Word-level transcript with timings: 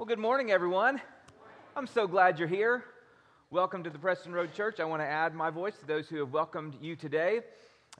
Well, 0.00 0.06
good 0.06 0.18
morning, 0.18 0.50
everyone. 0.50 0.98
I'm 1.76 1.86
so 1.86 2.06
glad 2.06 2.38
you're 2.38 2.48
here. 2.48 2.84
Welcome 3.50 3.84
to 3.84 3.90
the 3.90 3.98
Preston 3.98 4.32
Road 4.32 4.54
Church. 4.54 4.80
I 4.80 4.84
want 4.84 5.02
to 5.02 5.06
add 5.06 5.34
my 5.34 5.50
voice 5.50 5.76
to 5.76 5.86
those 5.86 6.08
who 6.08 6.16
have 6.20 6.32
welcomed 6.32 6.74
you 6.80 6.96
today. 6.96 7.40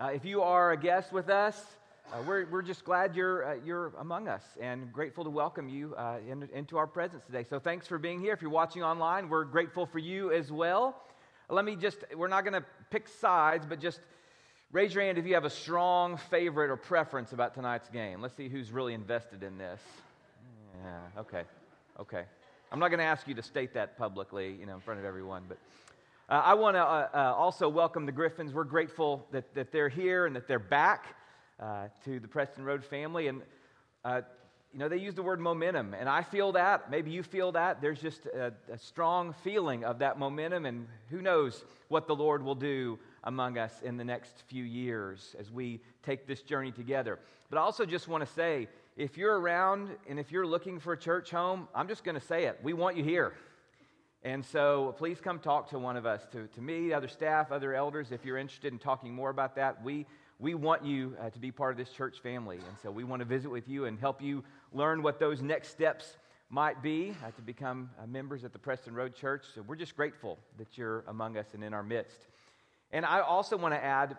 Uh, 0.00 0.06
if 0.06 0.24
you 0.24 0.40
are 0.40 0.72
a 0.72 0.78
guest 0.78 1.12
with 1.12 1.28
us, 1.28 1.62
uh, 2.10 2.22
we're, 2.26 2.46
we're 2.46 2.62
just 2.62 2.86
glad 2.86 3.14
you're, 3.14 3.44
uh, 3.44 3.56
you're 3.62 3.92
among 3.98 4.28
us 4.28 4.42
and 4.62 4.90
grateful 4.90 5.24
to 5.24 5.28
welcome 5.28 5.68
you 5.68 5.94
uh, 5.96 6.16
in, 6.26 6.48
into 6.54 6.78
our 6.78 6.86
presence 6.86 7.22
today. 7.26 7.44
So 7.44 7.58
thanks 7.58 7.86
for 7.86 7.98
being 7.98 8.18
here. 8.18 8.32
If 8.32 8.40
you're 8.40 8.50
watching 8.50 8.82
online, 8.82 9.28
we're 9.28 9.44
grateful 9.44 9.84
for 9.84 9.98
you 9.98 10.32
as 10.32 10.50
well. 10.50 11.02
Let 11.50 11.66
me 11.66 11.76
just, 11.76 11.98
we're 12.16 12.28
not 12.28 12.44
going 12.44 12.58
to 12.58 12.64
pick 12.88 13.08
sides, 13.08 13.66
but 13.68 13.78
just 13.78 14.00
raise 14.72 14.94
your 14.94 15.04
hand 15.04 15.18
if 15.18 15.26
you 15.26 15.34
have 15.34 15.44
a 15.44 15.50
strong 15.50 16.16
favorite 16.16 16.70
or 16.70 16.78
preference 16.78 17.32
about 17.32 17.52
tonight's 17.52 17.90
game. 17.90 18.22
Let's 18.22 18.36
see 18.38 18.48
who's 18.48 18.72
really 18.72 18.94
invested 18.94 19.42
in 19.42 19.58
this. 19.58 19.82
Yeah, 20.82 21.20
okay. 21.20 21.42
Okay. 22.00 22.24
I'm 22.72 22.78
not 22.78 22.88
going 22.88 23.00
to 23.00 23.04
ask 23.04 23.28
you 23.28 23.34
to 23.34 23.42
state 23.42 23.74
that 23.74 23.98
publicly, 23.98 24.56
you 24.58 24.64
know, 24.64 24.74
in 24.74 24.80
front 24.80 25.00
of 25.00 25.04
everyone, 25.04 25.42
but 25.46 25.58
uh, 26.30 26.40
I 26.42 26.54
want 26.54 26.76
to 26.76 26.80
uh, 26.80 27.08
uh, 27.12 27.34
also 27.36 27.68
welcome 27.68 28.06
the 28.06 28.12
Griffins. 28.12 28.54
We're 28.54 28.64
grateful 28.64 29.26
that, 29.32 29.54
that 29.54 29.70
they're 29.70 29.90
here 29.90 30.24
and 30.24 30.34
that 30.34 30.48
they're 30.48 30.58
back 30.58 31.14
uh, 31.60 31.88
to 32.06 32.18
the 32.18 32.26
Preston 32.26 32.64
Road 32.64 32.82
family. 32.82 33.26
And, 33.26 33.42
uh, 34.02 34.22
you 34.72 34.78
know, 34.78 34.88
they 34.88 34.96
use 34.96 35.14
the 35.14 35.22
word 35.22 35.40
momentum, 35.40 35.92
and 35.92 36.08
I 36.08 36.22
feel 36.22 36.52
that. 36.52 36.90
Maybe 36.90 37.10
you 37.10 37.22
feel 37.22 37.52
that. 37.52 37.82
There's 37.82 38.00
just 38.00 38.24
a, 38.24 38.54
a 38.72 38.78
strong 38.78 39.34
feeling 39.44 39.84
of 39.84 39.98
that 39.98 40.18
momentum, 40.18 40.64
and 40.64 40.86
who 41.10 41.20
knows 41.20 41.66
what 41.88 42.06
the 42.06 42.16
Lord 42.16 42.42
will 42.42 42.54
do 42.54 42.98
among 43.24 43.58
us 43.58 43.78
in 43.82 43.98
the 43.98 44.04
next 44.04 44.44
few 44.46 44.64
years 44.64 45.36
as 45.38 45.50
we 45.50 45.80
take 46.02 46.26
this 46.26 46.40
journey 46.40 46.72
together. 46.72 47.18
But 47.50 47.58
I 47.58 47.60
also 47.60 47.84
just 47.84 48.08
want 48.08 48.26
to 48.26 48.32
say, 48.32 48.68
if 48.96 49.16
you're 49.16 49.38
around 49.38 49.90
and 50.08 50.18
if 50.18 50.32
you're 50.32 50.46
looking 50.46 50.78
for 50.78 50.92
a 50.92 50.98
church 50.98 51.30
home, 51.30 51.68
I'm 51.74 51.88
just 51.88 52.04
going 52.04 52.18
to 52.18 52.26
say 52.26 52.44
it. 52.44 52.58
We 52.62 52.72
want 52.72 52.96
you 52.96 53.04
here. 53.04 53.32
And 54.22 54.44
so 54.44 54.94
please 54.98 55.20
come 55.20 55.38
talk 55.38 55.70
to 55.70 55.78
one 55.78 55.96
of 55.96 56.04
us, 56.04 56.26
to, 56.32 56.46
to 56.48 56.60
me, 56.60 56.92
other 56.92 57.08
staff, 57.08 57.50
other 57.50 57.74
elders, 57.74 58.12
if 58.12 58.24
you're 58.24 58.36
interested 58.36 58.72
in 58.72 58.78
talking 58.78 59.14
more 59.14 59.30
about 59.30 59.56
that. 59.56 59.82
We, 59.82 60.06
we 60.38 60.54
want 60.54 60.84
you 60.84 61.16
uh, 61.20 61.30
to 61.30 61.38
be 61.38 61.50
part 61.50 61.72
of 61.72 61.78
this 61.78 61.90
church 61.90 62.18
family. 62.20 62.56
And 62.56 62.76
so 62.82 62.90
we 62.90 63.04
want 63.04 63.20
to 63.20 63.26
visit 63.26 63.50
with 63.50 63.68
you 63.68 63.86
and 63.86 63.98
help 63.98 64.20
you 64.20 64.44
learn 64.72 65.02
what 65.02 65.18
those 65.18 65.40
next 65.40 65.68
steps 65.68 66.18
might 66.50 66.82
be 66.82 67.14
uh, 67.24 67.30
to 67.30 67.42
become 67.42 67.90
uh, 68.02 68.06
members 68.06 68.44
at 68.44 68.52
the 68.52 68.58
Preston 68.58 68.92
Road 68.92 69.14
Church. 69.14 69.44
So 69.54 69.62
we're 69.62 69.76
just 69.76 69.96
grateful 69.96 70.38
that 70.58 70.76
you're 70.76 71.04
among 71.08 71.38
us 71.38 71.46
and 71.54 71.64
in 71.64 71.72
our 71.72 71.82
midst. 71.82 72.26
And 72.92 73.06
I 73.06 73.20
also 73.20 73.56
want 73.56 73.72
to 73.72 73.82
add 73.82 74.16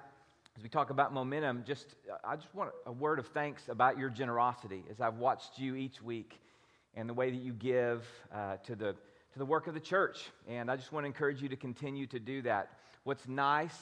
as 0.58 0.64
we 0.64 0.70
talk 0.70 0.90
about 0.90 1.14
momentum, 1.14 1.64
just 1.66 1.96
I 2.24 2.36
just 2.36 2.54
want 2.54 2.72
a 2.86 2.92
word 2.92 3.20
of 3.20 3.28
thanks 3.28 3.70
about 3.70 3.98
your 3.98 4.10
generosity 4.10 4.84
as 4.92 5.00
I've 5.00 5.18
watched 5.18 5.58
you 5.58 5.76
each 5.76 6.02
week 6.02 6.40
and 6.94 7.08
the 7.08 7.14
way 7.14 7.30
that 7.32 7.42
you 7.42 7.54
give 7.54 8.06
uh, 8.34 8.58
to 8.66 8.76
the 8.76 8.94
to 9.34 9.40
the 9.40 9.46
work 9.46 9.68
of 9.68 9.74
the 9.74 9.80
church. 9.80 10.30
And 10.50 10.70
I 10.70 10.76
just 10.76 10.92
want 10.92 11.06
to 11.06 11.08
encourage 11.08 11.42
you 11.42 11.48
to 11.50 11.56
continue 11.56 12.06
to 12.08 12.20
do 12.20 12.42
that. 12.42 12.70
What's 13.06 13.28
nice 13.30 13.78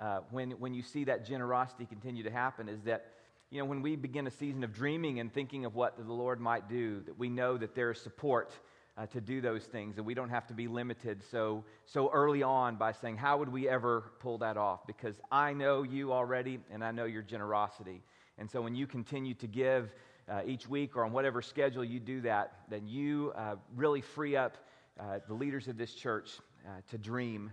uh, 0.00 0.20
when 0.30 0.52
when 0.52 0.72
you 0.72 0.82
see 0.82 1.04
that 1.04 1.26
generosity 1.26 1.84
continue 1.84 2.22
to 2.22 2.30
happen 2.30 2.68
is 2.68 2.80
that 2.82 3.06
you 3.50 3.58
know 3.58 3.66
when 3.66 3.82
we 3.82 3.94
begin 3.94 4.26
a 4.26 4.30
season 4.30 4.64
of 4.64 4.72
dreaming 4.72 5.20
and 5.20 5.32
thinking 5.32 5.66
of 5.66 5.74
what 5.74 5.98
the 5.98 6.12
Lord 6.12 6.40
might 6.40 6.70
do, 6.70 7.00
that 7.00 7.18
we 7.18 7.28
know 7.28 7.58
that 7.58 7.74
there 7.74 7.90
is 7.90 8.00
support 8.00 8.50
uh, 8.98 9.06
to 9.06 9.20
do 9.20 9.40
those 9.40 9.64
things, 9.64 9.96
and 9.96 10.04
we 10.04 10.12
don't 10.12 10.28
have 10.28 10.46
to 10.48 10.54
be 10.54 10.66
limited 10.66 11.22
so, 11.30 11.62
so 11.86 12.10
early 12.12 12.42
on 12.42 12.76
by 12.76 12.90
saying, 12.90 13.16
How 13.16 13.38
would 13.38 13.48
we 13.48 13.68
ever 13.68 14.10
pull 14.18 14.38
that 14.38 14.56
off? 14.56 14.86
Because 14.86 15.14
I 15.30 15.52
know 15.52 15.84
you 15.84 16.12
already, 16.12 16.58
and 16.72 16.82
I 16.82 16.90
know 16.90 17.04
your 17.04 17.22
generosity. 17.22 18.02
And 18.38 18.50
so 18.50 18.60
when 18.60 18.74
you 18.74 18.86
continue 18.86 19.34
to 19.34 19.46
give 19.46 19.92
uh, 20.28 20.42
each 20.46 20.68
week 20.68 20.96
or 20.96 21.04
on 21.04 21.12
whatever 21.12 21.40
schedule 21.42 21.84
you 21.84 22.00
do 22.00 22.20
that, 22.22 22.52
then 22.68 22.86
you 22.86 23.32
uh, 23.36 23.56
really 23.76 24.00
free 24.00 24.36
up 24.36 24.56
uh, 24.98 25.20
the 25.28 25.34
leaders 25.34 25.68
of 25.68 25.78
this 25.78 25.94
church 25.94 26.30
uh, 26.66 26.70
to 26.90 26.98
dream 26.98 27.52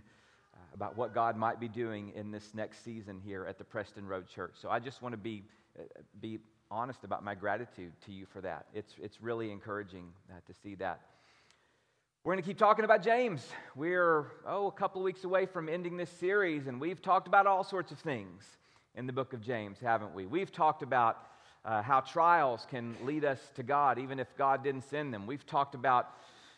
uh, 0.54 0.58
about 0.74 0.96
what 0.96 1.14
God 1.14 1.36
might 1.36 1.60
be 1.60 1.68
doing 1.68 2.12
in 2.16 2.30
this 2.32 2.54
next 2.54 2.84
season 2.84 3.20
here 3.24 3.46
at 3.46 3.56
the 3.56 3.64
Preston 3.64 4.06
Road 4.06 4.26
Church. 4.28 4.54
So 4.60 4.68
I 4.68 4.80
just 4.80 5.00
want 5.00 5.12
to 5.12 5.16
be, 5.16 5.44
be 6.20 6.38
honest 6.70 7.04
about 7.04 7.22
my 7.22 7.36
gratitude 7.36 7.92
to 8.04 8.12
you 8.12 8.26
for 8.26 8.40
that. 8.40 8.66
It's, 8.74 8.94
it's 9.00 9.20
really 9.22 9.52
encouraging 9.52 10.08
to 10.46 10.52
see 10.52 10.74
that. 10.76 11.00
We're 12.26 12.32
going 12.32 12.42
to 12.42 12.48
keep 12.48 12.58
talking 12.58 12.84
about 12.84 13.04
James. 13.04 13.46
We're, 13.76 14.32
oh, 14.48 14.66
a 14.66 14.72
couple 14.72 15.00
of 15.00 15.04
weeks 15.04 15.22
away 15.22 15.46
from 15.46 15.68
ending 15.68 15.96
this 15.96 16.10
series, 16.10 16.66
and 16.66 16.80
we've 16.80 17.00
talked 17.00 17.28
about 17.28 17.46
all 17.46 17.62
sorts 17.62 17.92
of 17.92 18.00
things 18.00 18.44
in 18.96 19.06
the 19.06 19.12
book 19.12 19.32
of 19.32 19.40
James, 19.40 19.78
haven't 19.78 20.12
we? 20.12 20.26
We've 20.26 20.50
talked 20.50 20.82
about 20.82 21.18
uh, 21.64 21.82
how 21.82 22.00
trials 22.00 22.66
can 22.68 22.96
lead 23.04 23.24
us 23.24 23.38
to 23.54 23.62
God, 23.62 24.00
even 24.00 24.18
if 24.18 24.26
God 24.36 24.64
didn't 24.64 24.82
send 24.90 25.14
them. 25.14 25.24
We've 25.24 25.46
talked 25.46 25.76
about 25.76 26.16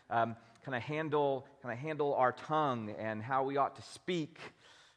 um, 0.09 0.37
kind 0.65 0.75
of 0.75 0.83
handle, 0.83 1.47
kind 1.61 1.71
of 1.75 1.79
handle 1.79 2.15
our 2.15 2.33
tongue 2.33 2.95
and 2.99 3.23
how 3.23 3.45
we 3.45 3.59
ought 3.59 3.77
to 3.77 3.83
speak 3.83 4.39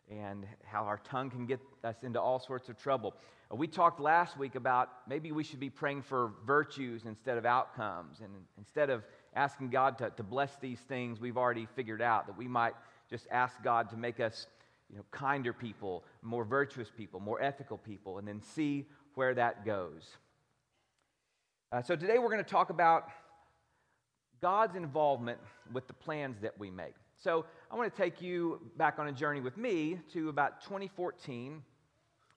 and 0.10 0.48
how 0.64 0.86
our 0.86 1.00
tongue 1.00 1.30
can 1.30 1.46
get 1.46 1.60
us 1.84 1.98
into 2.04 2.22
all 2.22 2.40
sorts 2.40 2.70
of 2.70 2.78
trouble. 2.78 3.14
Uh, 3.52 3.58
we 3.58 3.68
talked 3.68 4.00
last 4.00 4.38
week 4.38 4.56
about 4.56 4.88
maybe 5.06 5.34
we 5.34 5.44
should 5.44 5.60
be 5.60 5.70
praying 5.70 6.02
for 6.02 6.32
virtues 6.48 7.02
instead 7.06 7.38
of 7.38 7.46
outcomes, 7.46 8.22
and 8.22 8.32
instead 8.58 8.90
of 8.90 9.04
asking 9.34 9.70
God 9.70 9.98
to, 10.00 10.10
to 10.12 10.24
bless 10.24 10.56
these 10.58 10.80
things 10.80 11.20
we've 11.20 11.38
already 11.38 11.68
figured 11.76 12.02
out, 12.02 12.28
that 12.28 12.38
we 12.38 12.48
might 12.48 12.74
just 13.10 13.28
ask 13.32 13.62
God 13.64 13.90
to 13.90 13.98
make 13.98 14.20
us 14.20 14.48
you 14.90 14.98
know, 14.98 15.06
kinder 15.12 15.54
people, 15.54 16.04
more 16.22 16.44
virtuous 16.44 16.90
people, 16.96 17.20
more 17.20 17.42
ethical 17.42 17.78
people, 17.78 18.18
and 18.18 18.28
then 18.28 18.42
see 18.42 18.86
where 19.16 19.34
that 19.34 19.66
goes. 19.66 20.18
Uh, 21.72 21.82
so 21.82 21.96
today 21.96 22.20
we're 22.20 22.30
going 22.30 22.44
to 22.44 22.50
talk 22.50 22.70
about 22.70 23.10
God's 24.42 24.76
involvement 24.76 25.40
with 25.72 25.88
the 25.88 25.94
plans 25.94 26.40
that 26.42 26.58
we 26.60 26.70
make. 26.70 26.96
So 27.18 27.46
I 27.70 27.76
want 27.76 27.94
to 27.94 28.02
take 28.02 28.22
you 28.22 28.60
back 28.78 29.00
on 29.00 29.08
a 29.08 29.12
journey 29.12 29.40
with 29.40 29.56
me 29.56 30.00
to 30.14 30.30
about 30.30 30.62
2014 30.64 31.62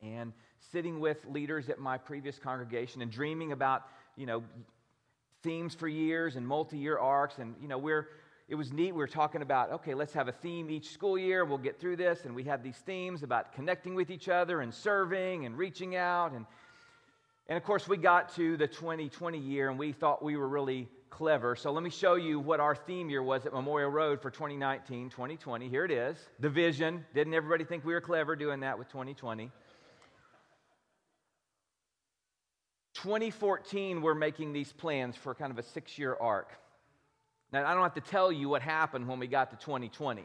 and 0.03 0.33
sitting 0.71 1.01
with 1.01 1.25
leaders 1.27 1.69
at 1.69 1.79
my 1.79 1.97
previous 1.97 2.39
congregation 2.39 3.03
and 3.03 3.11
dreaming 3.11 3.53
about, 3.53 3.85
you 4.17 4.27
know, 4.27 4.45
themes 5.45 5.75
for 5.75 5.87
years 5.87 6.35
and 6.35 6.45
multi-year 6.47 6.99
arcs. 6.99 7.39
And 7.39 7.55
you 7.63 7.69
know 7.69 7.79
we're 7.79 8.09
it 8.49 8.57
was 8.57 8.73
neat. 8.73 8.93
We 8.93 8.99
were 8.99 9.07
talking 9.07 9.43
about 9.43 9.71
okay 9.71 9.95
let's 9.95 10.13
have 10.15 10.27
a 10.27 10.33
theme 10.33 10.69
each 10.71 10.91
school 10.91 11.17
year. 11.17 11.45
We'll 11.45 11.59
get 11.59 11.79
through 11.79 11.97
this. 11.97 12.25
And 12.25 12.35
we 12.35 12.43
had 12.43 12.65
these 12.65 12.79
themes 12.79 13.23
about 13.23 13.53
connecting 13.53 13.95
with 13.95 14.11
each 14.11 14.29
other 14.29 14.63
and 14.63 14.75
serving 14.75 15.47
and 15.47 15.57
reaching 15.57 15.95
out. 15.95 16.33
And 16.33 16.47
and 17.47 17.57
of 17.57 17.63
course 17.63 17.87
we 17.87 17.97
got 17.97 18.35
to 18.35 18.57
the 18.57 18.67
2020 18.67 19.39
year 19.39 19.71
and 19.71 19.79
we 19.79 19.93
thought 19.93 20.25
we 20.25 20.37
were 20.37 20.49
really 20.49 20.89
clever. 21.11 21.55
So 21.55 21.71
let 21.71 21.85
me 21.85 21.91
show 21.91 22.15
you 22.17 22.41
what 22.41 22.59
our 22.59 22.75
theme 22.75 23.09
year 23.09 23.23
was 23.23 23.47
at 23.47 23.53
memorial 23.53 23.91
road 23.91 24.21
for 24.21 24.31
2019 24.31 25.11
2020 25.11 25.69
here 25.69 25.85
it 25.85 25.93
is. 25.93 26.17
The 26.41 26.51
vision. 26.51 27.05
Didn't 27.15 27.35
everybody 27.35 27.65
think 27.65 27.85
we 27.85 27.93
were 27.93 28.01
clever 28.01 28.35
doing 28.35 28.61
that 28.61 28.77
with 28.77 28.89
2020 28.89 29.53
2014, 33.05 34.01
we're 34.01 34.15
making 34.15 34.55
these 34.55 34.73
plans 34.73 35.15
for 35.15 35.35
kind 35.35 35.53
of 35.53 35.59
a 35.59 35.63
six 35.63 35.99
year 35.99 36.17
arc. 36.19 36.51
Now, 37.53 37.67
I 37.67 37.75
don't 37.75 37.83
have 37.83 38.03
to 38.03 38.11
tell 38.11 38.33
you 38.33 38.49
what 38.49 38.63
happened 38.63 39.07
when 39.07 39.19
we 39.19 39.27
got 39.27 39.51
to 39.51 39.57
2020. 39.57 40.25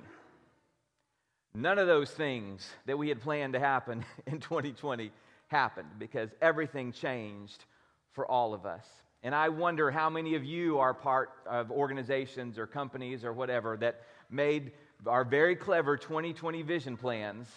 None 1.54 1.78
of 1.78 1.88
those 1.88 2.10
things 2.10 2.70
that 2.86 2.98
we 2.98 3.10
had 3.10 3.20
planned 3.20 3.52
to 3.52 3.60
happen 3.60 4.06
in 4.28 4.40
2020 4.40 5.12
happened 5.50 5.90
because 6.00 6.30
everything 6.42 6.94
changed 6.94 7.66
for 8.14 8.26
all 8.26 8.54
of 8.54 8.66
us. 8.66 8.86
And 9.24 9.36
I 9.36 9.50
wonder 9.50 9.92
how 9.92 10.10
many 10.10 10.36
of 10.36 10.46
you 10.46 10.80
are 10.80 10.94
part 10.94 11.32
of 11.46 11.72
organizations 11.72 12.58
or 12.58 12.66
companies 12.66 13.26
or 13.26 13.34
whatever 13.34 13.76
that 13.76 14.04
made 14.30 14.72
our 15.06 15.26
very 15.26 15.58
clever 15.58 15.98
2020 15.98 16.62
vision 16.62 16.96
plans. 16.96 17.50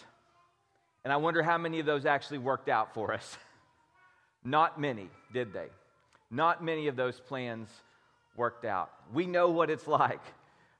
And 1.05 1.13
I 1.13 1.15
wonder 1.15 1.41
how 1.41 1.57
many 1.57 1.79
of 1.79 1.85
those 1.85 2.05
actually 2.05 2.39
worked 2.39 2.67
out 2.67 2.93
for 2.93 3.13
us. 3.13 3.37
Not 4.43 4.79
many, 4.79 5.09
did 5.31 5.53
they? 5.53 5.67
Not 6.29 6.63
many 6.63 6.87
of 6.87 6.95
those 6.95 7.19
plans 7.19 7.69
worked 8.35 8.65
out. 8.65 8.91
We 9.13 9.25
know 9.25 9.49
what 9.49 9.69
it's 9.69 9.87
like 10.01 10.21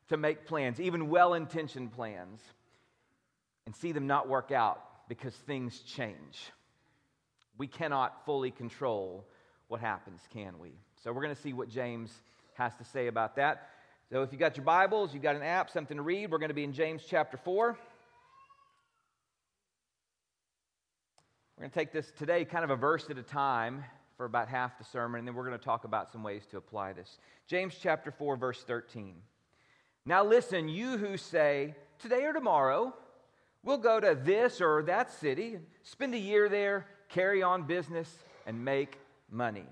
to 0.09 0.17
make 0.17 0.45
plans, 0.45 0.79
even 0.79 1.09
well 1.09 1.33
intentioned 1.33 1.93
plans, 1.93 2.41
and 3.65 3.75
see 3.75 3.91
them 3.91 4.07
not 4.07 4.27
work 4.27 4.51
out 4.51 5.07
because 5.07 5.33
things 5.33 5.79
change. 5.79 6.51
We 7.57 7.67
cannot 7.67 8.25
fully 8.25 8.51
control 8.51 9.25
what 9.67 9.79
happens, 9.79 10.21
can 10.33 10.59
we? 10.59 10.71
So 11.03 11.11
we're 11.11 11.21
going 11.21 11.35
to 11.35 11.41
see 11.41 11.53
what 11.53 11.69
James 11.69 12.11
has 12.55 12.73
to 12.75 12.83
say 12.83 13.07
about 13.07 13.35
that. 13.37 13.69
So 14.11 14.21
if 14.21 14.31
you 14.31 14.37
got 14.37 14.57
your 14.57 14.65
Bibles, 14.65 15.13
you 15.13 15.19
got 15.19 15.35
an 15.35 15.41
app, 15.41 15.69
something 15.69 15.97
to 15.97 16.03
read, 16.03 16.29
we're 16.29 16.37
going 16.37 16.49
to 16.49 16.55
be 16.55 16.63
in 16.63 16.73
James 16.73 17.03
chapter 17.07 17.37
4. 17.37 17.77
We're 21.63 21.69
going 21.69 21.71
to 21.71 21.79
take 21.79 21.93
this 21.93 22.11
today 22.17 22.43
kind 22.43 22.65
of 22.65 22.71
a 22.71 22.75
verse 22.75 23.09
at 23.09 23.17
a 23.17 23.23
time 23.23 23.85
for 24.17 24.25
about 24.25 24.49
half 24.49 24.77
the 24.77 24.83
sermon, 24.83 25.19
and 25.19 25.25
then 25.25 25.33
we're 25.33 25.47
going 25.47 25.57
to 25.57 25.63
talk 25.63 25.85
about 25.85 26.11
some 26.11 26.21
ways 26.21 26.45
to 26.51 26.57
apply 26.57 26.91
this. 26.91 27.19
James 27.47 27.73
chapter 27.81 28.11
4, 28.11 28.35
verse 28.35 28.61
13. 28.63 29.15
Now 30.05 30.25
listen, 30.25 30.67
you 30.67 30.97
who 30.97 31.15
say, 31.15 31.73
today 31.99 32.25
or 32.25 32.33
tomorrow, 32.33 32.93
we'll 33.63 33.77
go 33.77 34.01
to 34.01 34.13
this 34.13 34.59
or 34.59 34.83
that 34.87 35.09
city, 35.09 35.57
spend 35.83 36.13
a 36.13 36.17
year 36.17 36.49
there, 36.49 36.85
carry 37.07 37.41
on 37.41 37.63
business, 37.63 38.13
and 38.45 38.65
make 38.65 38.97
money. 39.31 39.67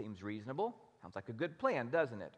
Seems 0.00 0.22
reasonable. 0.22 0.74
Sounds 1.02 1.16
like 1.16 1.28
a 1.28 1.34
good 1.34 1.58
plan, 1.58 1.90
doesn't 1.90 2.22
it? 2.22 2.32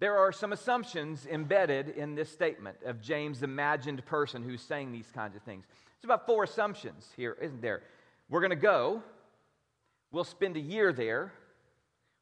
There 0.00 0.16
are 0.16 0.30
some 0.30 0.52
assumptions 0.52 1.26
embedded 1.26 1.88
in 1.88 2.14
this 2.14 2.30
statement 2.30 2.76
of 2.84 3.00
James' 3.00 3.42
imagined 3.42 4.04
person 4.06 4.42
who's 4.42 4.62
saying 4.62 4.92
these 4.92 5.10
kinds 5.12 5.34
of 5.34 5.42
things. 5.42 5.64
It's 5.96 6.04
about 6.04 6.26
four 6.26 6.44
assumptions 6.44 7.08
here, 7.16 7.36
isn't 7.40 7.60
there? 7.60 7.82
We're 8.28 8.40
going 8.40 8.50
to 8.50 8.56
go, 8.56 9.02
we'll 10.12 10.24
spend 10.24 10.56
a 10.56 10.60
year 10.60 10.92
there, 10.92 11.32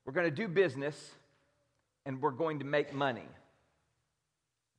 we're 0.07 0.15
going 0.15 0.25
to 0.25 0.35
do 0.35 0.49
business, 0.49 1.11
and 2.07 2.23
we're 2.23 2.31
going 2.31 2.61
to 2.61 2.65
make 2.65 2.95
money. 2.95 3.29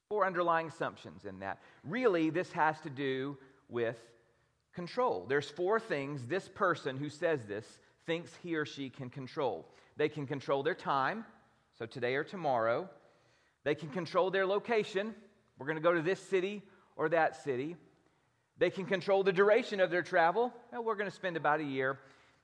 Four 0.09 0.25
underlying 0.25 0.69
assumptions 0.69 1.25
in 1.25 1.39
that. 1.39 1.59
Really, 1.83 2.29
this 2.29 2.51
has 2.53 2.79
to 2.81 2.89
do 2.89 3.37
with 3.69 3.97
control. 4.73 5.25
There's 5.27 5.49
four 5.49 5.79
things 5.79 6.25
this 6.25 6.47
person 6.47 6.97
who 6.97 7.09
says 7.09 7.45
this 7.45 7.65
thinks 8.05 8.31
he 8.41 8.55
or 8.55 8.65
she 8.65 8.89
can 8.89 9.09
control. 9.09 9.67
They 9.97 10.07
can 10.07 10.25
control 10.25 10.63
their 10.63 10.75
time, 10.75 11.25
so 11.79 11.85
today 11.85 12.15
or 12.15 12.23
tomorrow. 12.23 12.89
They 13.63 13.75
can 13.75 13.89
control 13.89 14.31
their 14.31 14.45
location. 14.45 15.13
We're 15.57 15.65
going 15.65 15.77
to 15.77 15.83
go 15.83 15.93
to 15.93 16.01
this 16.01 16.19
city 16.19 16.63
or 16.95 17.09
that 17.09 17.43
city. 17.43 17.75
They 18.57 18.69
can 18.69 18.85
control 18.85 19.23
the 19.23 19.33
duration 19.33 19.79
of 19.79 19.91
their 19.91 20.01
travel. 20.01 20.53
Well, 20.71 20.83
we're 20.83 20.95
going 20.95 21.09
to 21.09 21.15
spend 21.15 21.37
about 21.37 21.59
a 21.59 21.65
year. 21.65 21.99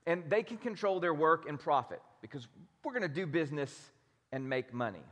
And 0.06 0.30
they 0.30 0.44
can 0.44 0.58
control 0.58 1.00
their 1.00 1.14
work 1.14 1.48
and 1.48 1.60
profit 1.60 2.02
because 2.22 2.48
we're 2.84 2.92
going 2.92 3.04
to 3.04 3.08
do 3.08 3.26
business 3.26 3.74
and 4.32 4.50
make 4.50 4.74
money. 4.74 5.04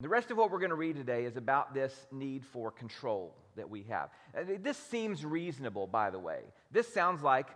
The 0.00 0.08
rest 0.08 0.30
of 0.30 0.36
what 0.36 0.52
we're 0.52 0.60
going 0.60 0.70
to 0.70 0.76
read 0.76 0.94
today 0.94 1.24
is 1.24 1.36
about 1.36 1.74
this 1.74 1.92
need 2.12 2.44
for 2.44 2.70
control 2.70 3.34
that 3.56 3.68
we 3.68 3.84
have. 3.88 4.10
Uh, 4.36 4.42
this 4.60 4.76
seems 4.76 5.24
reasonable, 5.24 5.88
by 5.88 6.10
the 6.10 6.18
way. 6.20 6.40
This 6.70 6.86
sounds 6.92 7.22
like 7.22 7.48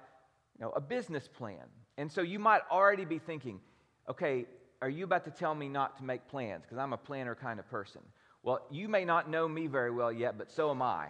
you 0.59 0.65
know, 0.65 0.73
a 0.75 0.81
business 0.81 1.29
plan. 1.29 1.63
And 1.99 2.11
so 2.11 2.23
you 2.23 2.41
might 2.41 2.63
already 2.71 3.05
be 3.05 3.19
thinking, 3.21 3.61
okay, 4.09 4.47
are 4.81 4.89
you 4.89 5.05
about 5.05 5.25
to 5.25 5.31
tell 5.31 5.55
me 5.55 5.69
not 5.69 5.97
to 5.99 6.05
make 6.05 6.27
plans? 6.29 6.63
Because 6.65 6.79
I'm 6.79 6.93
a 6.93 6.99
planner 6.99 7.35
kind 7.35 7.61
of 7.61 7.69
person. 7.71 8.03
Well, 8.43 8.67
you 8.71 8.89
may 8.89 9.05
not 9.05 9.31
know 9.31 9.47
me 9.47 9.67
very 9.67 9.91
well 9.91 10.13
yet, 10.13 10.37
but 10.37 10.51
so 10.51 10.71
am 10.71 10.83
I. 10.83 11.09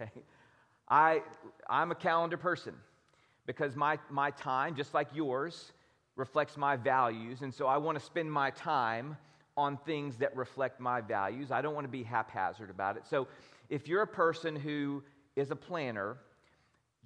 I 0.88 1.22
I'm 1.68 1.90
a 1.90 1.94
calendar 1.94 2.36
person 2.36 2.74
because 3.46 3.76
my, 3.76 3.98
my 4.10 4.30
time, 4.30 4.74
just 4.74 4.94
like 4.94 5.08
yours, 5.14 5.72
reflects 6.16 6.56
my 6.56 6.76
values. 6.76 7.42
And 7.42 7.52
so 7.52 7.66
I 7.66 7.76
want 7.76 7.98
to 7.98 8.04
spend 8.04 8.30
my 8.32 8.50
time 8.50 9.16
on 9.56 9.76
things 9.78 10.16
that 10.16 10.34
reflect 10.36 10.80
my 10.80 11.00
values. 11.00 11.50
I 11.50 11.60
don't 11.60 11.74
want 11.74 11.84
to 11.84 11.90
be 11.90 12.02
haphazard 12.02 12.70
about 12.70 12.96
it. 12.96 13.04
So 13.08 13.28
if 13.68 13.88
you're 13.88 14.02
a 14.02 14.06
person 14.06 14.56
who 14.56 15.02
is 15.36 15.50
a 15.50 15.56
planner, 15.56 16.16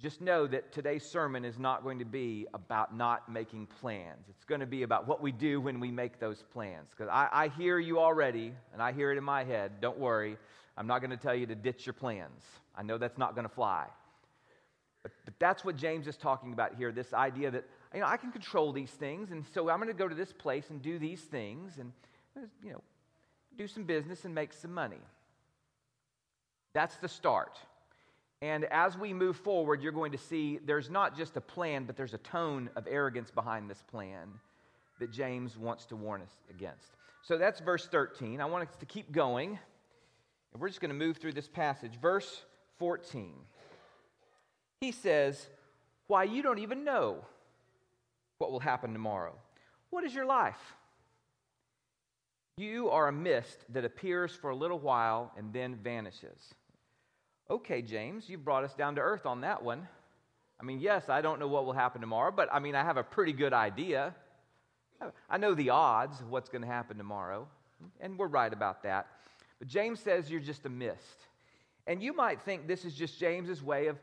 just 0.01 0.21
know 0.21 0.45
that 0.45 0.71
today's 0.71 1.03
sermon 1.03 1.43
is 1.43 1.57
not 1.57 1.83
going 1.83 1.97
to 1.99 2.05
be 2.05 2.45
about 2.53 2.95
not 2.95 3.31
making 3.31 3.67
plans. 3.79 4.25
It's 4.29 4.45
going 4.45 4.61
to 4.61 4.67
be 4.67 4.83
about 4.83 5.07
what 5.07 5.21
we 5.23 5.31
do 5.31 5.59
when 5.59 5.79
we 5.79 5.89
make 5.89 6.19
those 6.19 6.43
plans. 6.53 6.89
Because 6.91 7.09
I, 7.11 7.29
I, 7.31 7.47
hear 7.47 7.79
you 7.79 7.99
already, 7.99 8.53
and 8.73 8.81
I 8.81 8.91
hear 8.91 9.11
it 9.11 9.17
in 9.17 9.23
my 9.23 9.43
head. 9.43 9.81
Don't 9.81 9.97
worry. 9.97 10.37
I'm 10.77 10.85
not 10.85 10.99
going 10.99 11.09
to 11.09 11.17
tell 11.17 11.33
you 11.33 11.47
to 11.47 11.55
ditch 11.55 11.87
your 11.87 11.93
plans. 11.93 12.43
I 12.75 12.83
know 12.83 12.99
that's 12.99 13.17
not 13.17 13.33
going 13.33 13.47
to 13.47 13.53
fly. 13.53 13.87
But, 15.01 15.13
but 15.25 15.33
that's 15.39 15.65
what 15.65 15.75
James 15.75 16.05
is 16.05 16.15
talking 16.15 16.53
about 16.53 16.75
here 16.75 16.91
this 16.91 17.13
idea 17.13 17.49
that 17.49 17.65
you 17.93 18.01
know, 18.01 18.05
I 18.07 18.17
can 18.17 18.31
control 18.31 18.71
these 18.73 18.91
things, 18.91 19.31
and 19.31 19.45
so 19.53 19.69
I'm 19.69 19.77
going 19.77 19.87
to 19.87 19.97
go 19.97 20.07
to 20.07 20.15
this 20.15 20.31
place 20.31 20.69
and 20.69 20.79
do 20.79 20.99
these 20.99 21.21
things 21.21 21.79
and 21.79 21.91
you 22.63 22.71
know, 22.71 22.81
do 23.57 23.67
some 23.67 23.83
business 23.83 24.25
and 24.25 24.35
make 24.35 24.53
some 24.53 24.73
money. 24.73 25.01
That's 26.73 26.97
the 26.97 27.07
start. 27.07 27.57
And 28.41 28.65
as 28.65 28.97
we 28.97 29.13
move 29.13 29.35
forward, 29.37 29.81
you're 29.81 29.91
going 29.91 30.11
to 30.11 30.17
see 30.17 30.59
there's 30.63 30.89
not 30.89 31.17
just 31.17 31.37
a 31.37 31.41
plan, 31.41 31.85
but 31.85 31.97
there's 31.97 32.13
a 32.13 32.19
tone 32.19 32.69
of 32.75 32.87
arrogance 32.89 33.31
behind 33.31 33.69
this 33.69 33.83
plan 33.89 34.29
that 34.99 35.11
James 35.11 35.57
wants 35.57 35.85
to 35.85 35.95
warn 35.95 36.21
us 36.21 36.31
against. 36.49 36.91
So 37.23 37.37
that's 37.37 37.59
verse 37.59 37.87
13. 37.87 38.39
I 38.39 38.45
want 38.45 38.69
us 38.69 38.75
to 38.77 38.85
keep 38.85 39.11
going, 39.11 39.57
and 40.53 40.61
we're 40.61 40.69
just 40.69 40.81
going 40.81 40.89
to 40.89 40.95
move 40.95 41.17
through 41.17 41.33
this 41.33 41.47
passage. 41.47 41.99
Verse 41.99 42.43
14. 42.77 43.33
He 44.81 44.91
says, 44.91 45.47
Why, 46.05 46.23
you 46.23 46.43
don't 46.43 46.59
even 46.59 46.83
know 46.83 47.25
what 48.37 48.51
will 48.51 48.59
happen 48.59 48.93
tomorrow. 48.93 49.33
What 49.89 50.03
is 50.03 50.13
your 50.13 50.25
life? 50.25 50.75
You 52.57 52.89
are 52.89 53.07
a 53.07 53.11
mist 53.11 53.65
that 53.69 53.85
appears 53.85 54.31
for 54.31 54.49
a 54.49 54.55
little 54.55 54.79
while 54.79 55.31
and 55.37 55.53
then 55.53 55.75
vanishes. 55.75 56.53
Okay, 57.49 57.81
James, 57.81 58.29
you've 58.29 58.43
brought 58.43 58.65
us 58.65 58.73
down 58.73 58.95
to 58.95 59.01
earth 59.01 59.25
on 59.25 59.41
that 59.41 59.63
one. 59.63 59.87
I 60.59 60.63
mean, 60.63 60.79
yes, 60.79 61.07
I 61.07 61.21
don't 61.21 61.39
know 61.39 61.47
what 61.47 61.65
will 61.65 61.73
happen 61.73 62.01
tomorrow, 62.01 62.31
but 62.35 62.49
I 62.51 62.59
mean, 62.59 62.75
I 62.75 62.83
have 62.83 62.97
a 62.97 63.03
pretty 63.03 63.31
good 63.31 63.53
idea. 63.53 64.13
I 65.29 65.37
know 65.37 65.53
the 65.53 65.69
odds 65.69 66.19
of 66.19 66.29
what's 66.29 66.49
going 66.49 66.63
to 66.63 66.67
happen 66.67 66.97
tomorrow, 66.97 67.47
and 68.01 68.17
we're 68.17 68.27
right 68.27 68.51
about 68.51 68.83
that. 68.83 69.07
But 69.59 69.67
James 69.67 69.99
says 69.99 70.29
you're 70.29 70.41
just 70.41 70.65
a 70.65 70.69
mist. 70.69 71.27
And 71.85 72.03
you 72.03 72.13
might 72.13 72.41
think 72.41 72.67
this 72.67 72.83
is 72.83 72.93
just 72.93 73.17
James's 73.17 73.63
way 73.63 73.87
of 73.87 73.97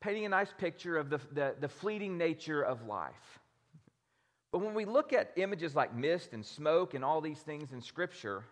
painting 0.00 0.24
a 0.24 0.28
nice 0.28 0.52
picture 0.58 0.96
of 0.96 1.08
the, 1.10 1.20
the, 1.32 1.54
the 1.60 1.68
fleeting 1.68 2.18
nature 2.18 2.62
of 2.62 2.86
life. 2.86 3.38
But 4.50 4.58
when 4.58 4.74
we 4.74 4.84
look 4.84 5.12
at 5.12 5.32
images 5.36 5.76
like 5.76 5.94
mist 5.94 6.32
and 6.32 6.44
smoke 6.44 6.94
and 6.94 7.04
all 7.04 7.20
these 7.20 7.38
things 7.38 7.72
in 7.72 7.80
Scripture, 7.80 8.44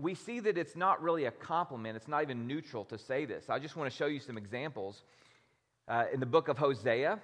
we 0.00 0.14
see 0.14 0.40
that 0.40 0.56
it's 0.56 0.76
not 0.76 1.02
really 1.02 1.26
a 1.26 1.30
compliment. 1.30 1.96
It's 1.96 2.08
not 2.08 2.22
even 2.22 2.46
neutral 2.46 2.84
to 2.86 2.98
say 2.98 3.24
this. 3.24 3.50
I 3.50 3.58
just 3.58 3.76
want 3.76 3.90
to 3.90 3.96
show 3.96 4.06
you 4.06 4.20
some 4.20 4.38
examples. 4.38 5.02
Uh, 5.88 6.04
in 6.12 6.20
the 6.20 6.26
book 6.26 6.48
of 6.48 6.56
Hosea, 6.56 7.18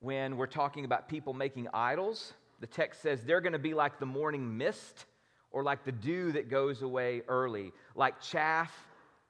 when 0.00 0.36
we're 0.36 0.46
talking 0.46 0.84
about 0.84 1.08
people 1.08 1.34
making 1.34 1.68
idols, 1.74 2.32
the 2.60 2.66
text 2.66 3.02
says 3.02 3.22
they're 3.22 3.40
going 3.40 3.52
to 3.52 3.58
be 3.58 3.74
like 3.74 3.98
the 3.98 4.06
morning 4.06 4.56
mist 4.56 5.06
or 5.50 5.62
like 5.62 5.84
the 5.84 5.92
dew 5.92 6.32
that 6.32 6.48
goes 6.48 6.82
away 6.82 7.22
early, 7.28 7.72
like 7.94 8.20
chaff 8.20 8.72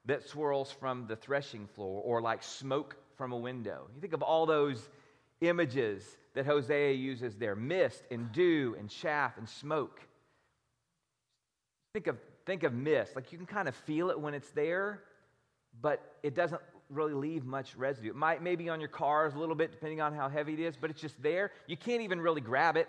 that 0.07 0.29
swirls 0.29 0.71
from 0.71 1.07
the 1.07 1.17
threshing 1.17 1.67
floor, 1.67 2.03
or 2.05 2.21
like 2.21 2.43
smoke 2.43 2.97
from 3.17 3.33
a 3.33 3.37
window. 3.37 3.87
You 3.95 4.01
think 4.01 4.13
of 4.13 4.23
all 4.23 4.47
those 4.47 4.89
images 5.41 6.17
that 6.35 6.47
Hosea 6.47 6.93
uses 6.93 7.37
there 7.37 7.57
mist 7.57 8.05
and 8.11 8.31
dew 8.33 8.77
and 8.79 8.89
chaff 8.89 9.39
and 9.39 9.49
smoke. 9.49 10.01
Think 11.93 12.07
of 12.07 12.17
think 12.47 12.63
of 12.63 12.73
mist. 12.73 13.17
Like 13.17 13.33
you 13.33 13.39
can 13.39 13.47
kind 13.47 13.69
of 13.69 13.75
feel 13.75 14.11
it 14.11 14.21
when 14.21 14.35
it's 14.35 14.51
there, 14.51 15.03
but 15.81 16.17
it 16.23 16.35
doesn't 16.35 16.61
really 16.89 17.15
leave 17.15 17.45
much 17.45 17.77
residue. 17.77 18.11
It 18.11 18.17
might 18.17 18.43
maybe 18.43 18.69
on 18.69 18.81
your 18.81 18.89
cars 18.89 19.35
a 19.35 19.39
little 19.39 19.55
bit, 19.55 19.71
depending 19.71 20.01
on 20.01 20.15
how 20.15 20.29
heavy 20.29 20.55
it 20.55 20.61
is, 20.61 20.77
but 20.77 20.91
it's 20.91 21.01
just 21.01 21.21
there. 21.23 21.53
You 21.67 21.77
can't 21.77 22.03
even 22.03 22.21
really 22.21 22.41
grab 22.41 22.77
it. 22.77 22.89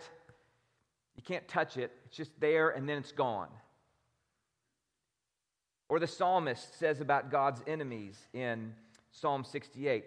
You 1.15 1.23
can't 1.23 1.47
touch 1.47 1.77
it. 1.77 1.91
It's 2.05 2.17
just 2.17 2.31
there 2.39 2.69
and 2.69 2.87
then 2.87 2.97
it's 2.97 3.11
gone. 3.11 3.49
Or 5.89 5.99
the 5.99 6.07
psalmist 6.07 6.79
says 6.79 7.01
about 7.01 7.31
God's 7.31 7.61
enemies 7.67 8.17
in 8.33 8.73
Psalm 9.11 9.43
68, 9.43 10.05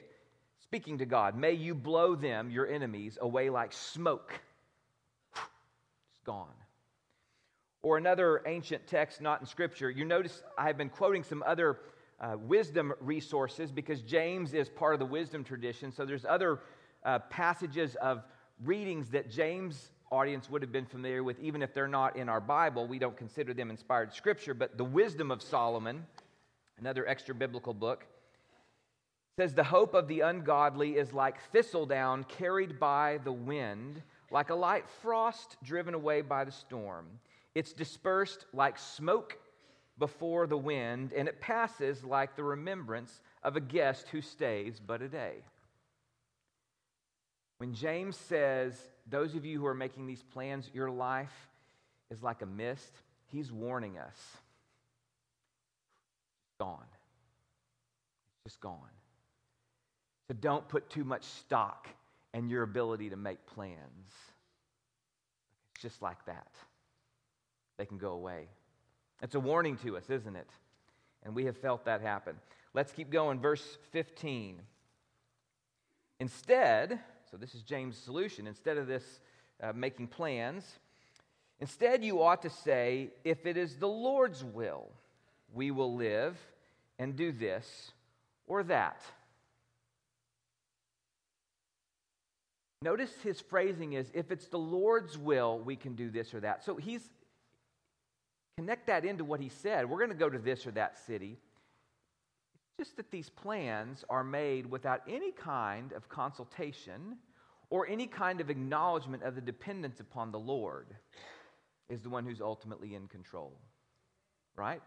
speaking 0.63 0.99
to 0.99 1.05
God, 1.05 1.37
may 1.37 1.53
you 1.53 1.75
blow 1.75 2.15
them, 2.15 2.51
your 2.51 2.67
enemies, 2.67 3.19
away 3.21 3.51
like 3.51 3.73
smoke. 3.73 4.33
It's 5.35 6.25
gone 6.25 6.64
or 7.85 7.99
another 7.99 8.43
ancient 8.47 8.87
text 8.87 9.21
not 9.21 9.41
in 9.41 9.47
Scripture. 9.47 9.91
You 9.91 10.07
notice 10.07 10.43
I 10.57 10.67
have 10.67 10.79
been 10.79 10.89
quoting 10.89 11.23
some 11.23 11.45
other 11.47 11.81
uh, 12.19 12.37
wisdom 12.39 12.95
resources 12.99 13.71
because 13.71 14.01
James 14.01 14.55
is 14.55 14.71
part 14.71 14.95
of 14.95 15.01
the 15.01 15.07
wisdom 15.07 15.45
tradition. 15.45 15.93
So 15.93 16.07
there's 16.07 16.25
other 16.25 16.61
uh, 17.05 17.19
passages 17.31 17.95
of 17.97 18.23
readings 18.65 19.11
that 19.11 19.31
James' 19.31 19.91
audience 20.11 20.49
would 20.49 20.63
have 20.63 20.73
been 20.73 20.87
familiar 20.87 21.23
with, 21.23 21.39
even 21.41 21.61
if 21.61 21.75
they're 21.75 21.87
not 21.87 22.17
in 22.17 22.31
our 22.31 22.41
Bible. 22.41 22.87
We 22.87 22.99
don't 22.99 23.17
consider 23.17 23.53
them 23.53 23.69
inspired 23.69 24.15
Scripture. 24.15 24.55
But 24.55 24.79
the 24.79 24.85
Wisdom 24.85 25.31
of 25.31 25.43
Solomon, 25.43 26.07
another 26.79 27.07
extra 27.07 27.35
biblical 27.35 27.75
book, 27.75 28.07
says 29.37 29.53
the 29.53 29.65
hope 29.65 29.93
of 29.93 30.09
the 30.09 30.21
ungodly 30.21 30.97
is 30.97 31.13
like 31.13 31.37
thistledown 31.53 32.25
carried 32.25 32.81
by 32.81 33.19
the 33.25 33.33
wind, 33.33 34.01
like 34.31 34.49
a 34.49 34.55
light 34.55 34.89
frost 35.03 35.59
driven 35.63 35.93
away 35.93 36.23
by 36.23 36.45
the 36.45 36.53
storm. 36.53 37.07
It's 37.55 37.73
dispersed 37.73 38.47
like 38.53 38.79
smoke 38.79 39.39
before 39.99 40.47
the 40.47 40.57
wind, 40.57 41.13
and 41.13 41.29
it 41.29 41.41
passes 41.41 42.03
like 42.03 42.35
the 42.35 42.43
remembrance 42.43 43.21
of 43.43 43.57
a 43.57 43.61
guest 43.61 44.09
who 44.09 44.21
stays 44.21 44.81
but 44.85 45.03
a 45.03 45.09
day. 45.09 45.37
When 47.59 47.75
James 47.75 48.17
says, 48.17 48.77
Those 49.09 49.35
of 49.37 49.45
you 49.45 49.61
who 49.61 49.67
are 49.67 49.75
making 49.75 50.07
these 50.07 50.23
plans, 50.23 50.69
your 50.75 50.91
life 50.91 51.49
is 52.11 52.23
like 52.23 52.43
a 52.43 52.47
mist, 52.47 52.93
he's 53.27 53.53
warning 53.53 53.99
us. 53.99 54.19
It's 56.47 56.59
gone. 56.59 56.87
It's 58.45 58.55
just 58.55 58.61
gone. 58.61 58.79
So 60.29 60.35
don't 60.35 60.67
put 60.69 60.91
too 60.91 61.05
much 61.05 61.25
stock 61.25 61.89
in 62.33 62.49
your 62.49 62.63
ability 62.63 63.11
to 63.11 63.17
make 63.17 63.47
plans. 63.47 63.79
It's 65.75 65.83
just 65.83 66.03
like 66.03 66.25
that 66.27 66.49
they 67.77 67.87
can 67.87 67.99
go 67.99 68.13
away. 68.13 68.49
It's 69.23 69.35
a 69.35 69.41
warning 69.41 69.77
to 69.79 69.97
us, 69.97 70.11
isn't 70.11 70.37
it? 70.37 70.49
And 71.23 71.35
we 71.35 71.45
have 71.47 71.57
felt 71.57 71.85
that 71.87 72.01
happen. 72.01 72.37
Let's 72.75 72.93
keep 72.93 73.11
going. 73.11 73.41
Verse 73.41 73.79
15. 73.93 74.61
Instead, 76.21 77.01
So, 77.31 77.37
this 77.37 77.55
is 77.55 77.63
James' 77.63 77.97
solution. 77.97 78.47
Instead 78.47 78.77
of 78.77 78.87
this 78.87 79.21
uh, 79.63 79.73
making 79.75 80.09
plans, 80.09 80.65
instead 81.61 82.05
you 82.05 82.23
ought 82.23 82.43
to 82.43 82.51
say, 82.51 83.11
if 83.25 83.47
it 83.47 83.57
is 83.57 83.77
the 83.77 83.89
Lord's 83.89 84.45
will, 84.45 84.89
we 85.53 85.71
will 85.71 85.95
live 85.95 86.37
and 86.99 87.17
do 87.17 87.33
this 87.33 87.93
or 88.47 88.63
that. 88.65 89.01
Notice 92.83 93.13
his 93.23 93.41
phrasing 93.41 93.95
is 93.95 94.11
if 94.13 94.31
it's 94.31 94.47
the 94.47 94.59
Lord's 94.59 95.17
will, 95.17 95.59
we 95.59 95.75
can 95.75 95.95
do 95.95 96.11
this 96.11 96.35
or 96.35 96.41
that. 96.41 96.63
So 96.65 96.77
he's 96.77 97.09
connect 98.57 98.87
that 98.87 99.05
into 99.05 99.25
what 99.25 99.41
he 99.41 99.49
said. 99.49 99.89
We're 99.89 99.99
going 99.99 100.11
to 100.11 100.17
go 100.17 100.31
to 100.31 100.39
this 100.39 100.67
or 100.67 100.71
that 100.73 100.99
city. 101.07 101.39
It's 102.79 102.89
just 102.89 102.97
that 102.97 103.11
these 103.11 103.29
plans 103.29 104.05
are 104.09 104.25
made 104.25 104.71
without 104.71 105.03
any 105.09 105.33
kind 105.33 105.93
of 105.93 106.09
consultation 106.09 107.19
or 107.71 107.87
any 107.89 108.07
kind 108.07 108.41
of 108.41 108.51
acknowledgement 108.51 109.23
of 109.23 109.35
the 109.35 109.41
dependence 109.41 110.01
upon 110.01 110.31
the 110.31 110.39
Lord 110.39 110.87
is 111.89 112.01
the 112.03 112.09
one 112.09 112.25
who's 112.25 112.41
ultimately 112.41 112.95
in 112.95 113.09
control. 113.09 113.53
Right? 114.57 114.83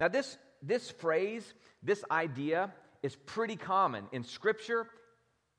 Now, 0.00 0.08
this, 0.08 0.38
this 0.62 0.90
phrase, 0.90 1.54
this 1.82 2.04
idea 2.10 2.72
is 3.02 3.14
pretty 3.14 3.56
common 3.56 4.04
in 4.12 4.24
Scripture 4.24 4.86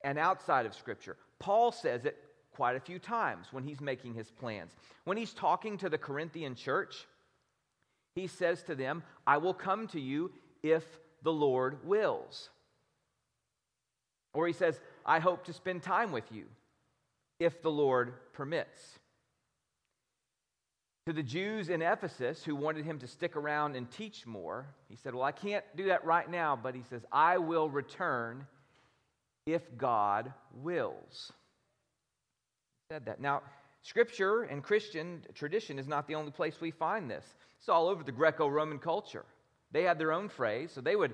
and 0.03 0.17
outside 0.17 0.65
of 0.65 0.74
Scripture. 0.74 1.17
Paul 1.39 1.72
says 1.72 2.05
it 2.05 2.17
quite 2.56 2.75
a 2.75 2.79
few 2.79 3.00
times 3.00 3.48
when 3.51 3.63
he's 3.63 3.82
making 3.82 4.13
his 4.13 4.29
plans. 4.32 4.72
When 5.06 5.18
he's 5.18 5.34
talking 5.34 5.77
to 5.77 5.89
the 5.89 5.98
Corinthian 5.98 6.56
church, 6.56 7.08
he 8.15 8.27
says 8.27 8.63
to 8.63 8.75
them, 8.75 9.03
I 9.25 9.38
will 9.38 9.53
come 9.53 9.88
to 9.89 10.00
you 10.00 10.32
if 10.63 10.84
the 11.24 11.32
Lord 11.32 11.86
wills. 11.86 12.50
Or 14.34 14.48
he 14.48 14.53
says, 14.53 14.79
I 15.06 15.20
hope 15.20 15.46
to 15.46 15.53
spend 15.53 15.84
time 15.84 16.12
with 16.12 16.32
you 16.32 16.46
if 17.39 17.62
the 17.62 17.72
Lord 17.72 18.13
permits. 18.34 19.00
To 21.06 21.13
the 21.13 21.24
Jews 21.24 21.70
in 21.70 21.82
Ephesus 21.82 22.44
who 22.44 22.56
wanted 22.56 22.86
him 22.86 23.00
to 23.00 23.08
stick 23.08 23.36
around 23.36 23.75
and 23.75 23.89
teach 23.89 24.27
more, 24.27 24.68
he 24.88 24.96
said, 24.96 25.15
Well, 25.15 25.24
I 25.24 25.32
can't 25.32 25.65
do 25.75 25.86
that 25.86 26.06
right 26.06 26.29
now, 26.29 26.60
but 26.62 26.75
he 26.75 26.84
says, 26.84 27.03
I 27.12 27.39
will 27.39 27.70
return 27.70 28.46
if 29.46 29.63
God 29.77 30.32
wills. 30.53 31.32
Said 32.91 33.05
that. 33.05 33.22
Now, 33.22 33.43
Scripture 33.84 34.41
and 34.41 34.63
Christian 34.63 35.24
tradition 35.36 35.77
is 35.77 35.88
not 35.88 36.08
the 36.08 36.15
only 36.15 36.31
place 36.31 36.60
we 36.60 36.72
find 36.72 37.08
this. 37.08 37.24
It's 37.60 37.69
all 37.69 37.88
over 37.88 38.03
the 38.03 38.12
Greco 38.12 38.48
Roman 38.48 38.79
culture. 38.79 39.25
They 39.72 39.84
had 39.84 40.00
their 40.00 40.12
own 40.12 40.27
phrase, 40.27 40.72
so 40.74 40.81
they 40.81 40.96
would 40.96 41.13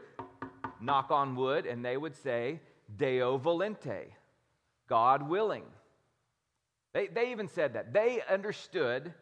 knock 0.79 1.12
on 1.12 1.36
wood 1.36 1.65
and 1.65 1.84
they 1.84 1.98
would 1.98 2.15
say, 2.15 2.62
Deo 2.96 3.38
volente, 3.38 4.05
God 4.88 5.27
willing. 5.27 5.65
They, 6.94 7.08
they 7.08 7.32
even 7.32 7.50
said 7.50 7.74
that. 7.74 7.91
They 7.91 8.22
understood 8.29 9.13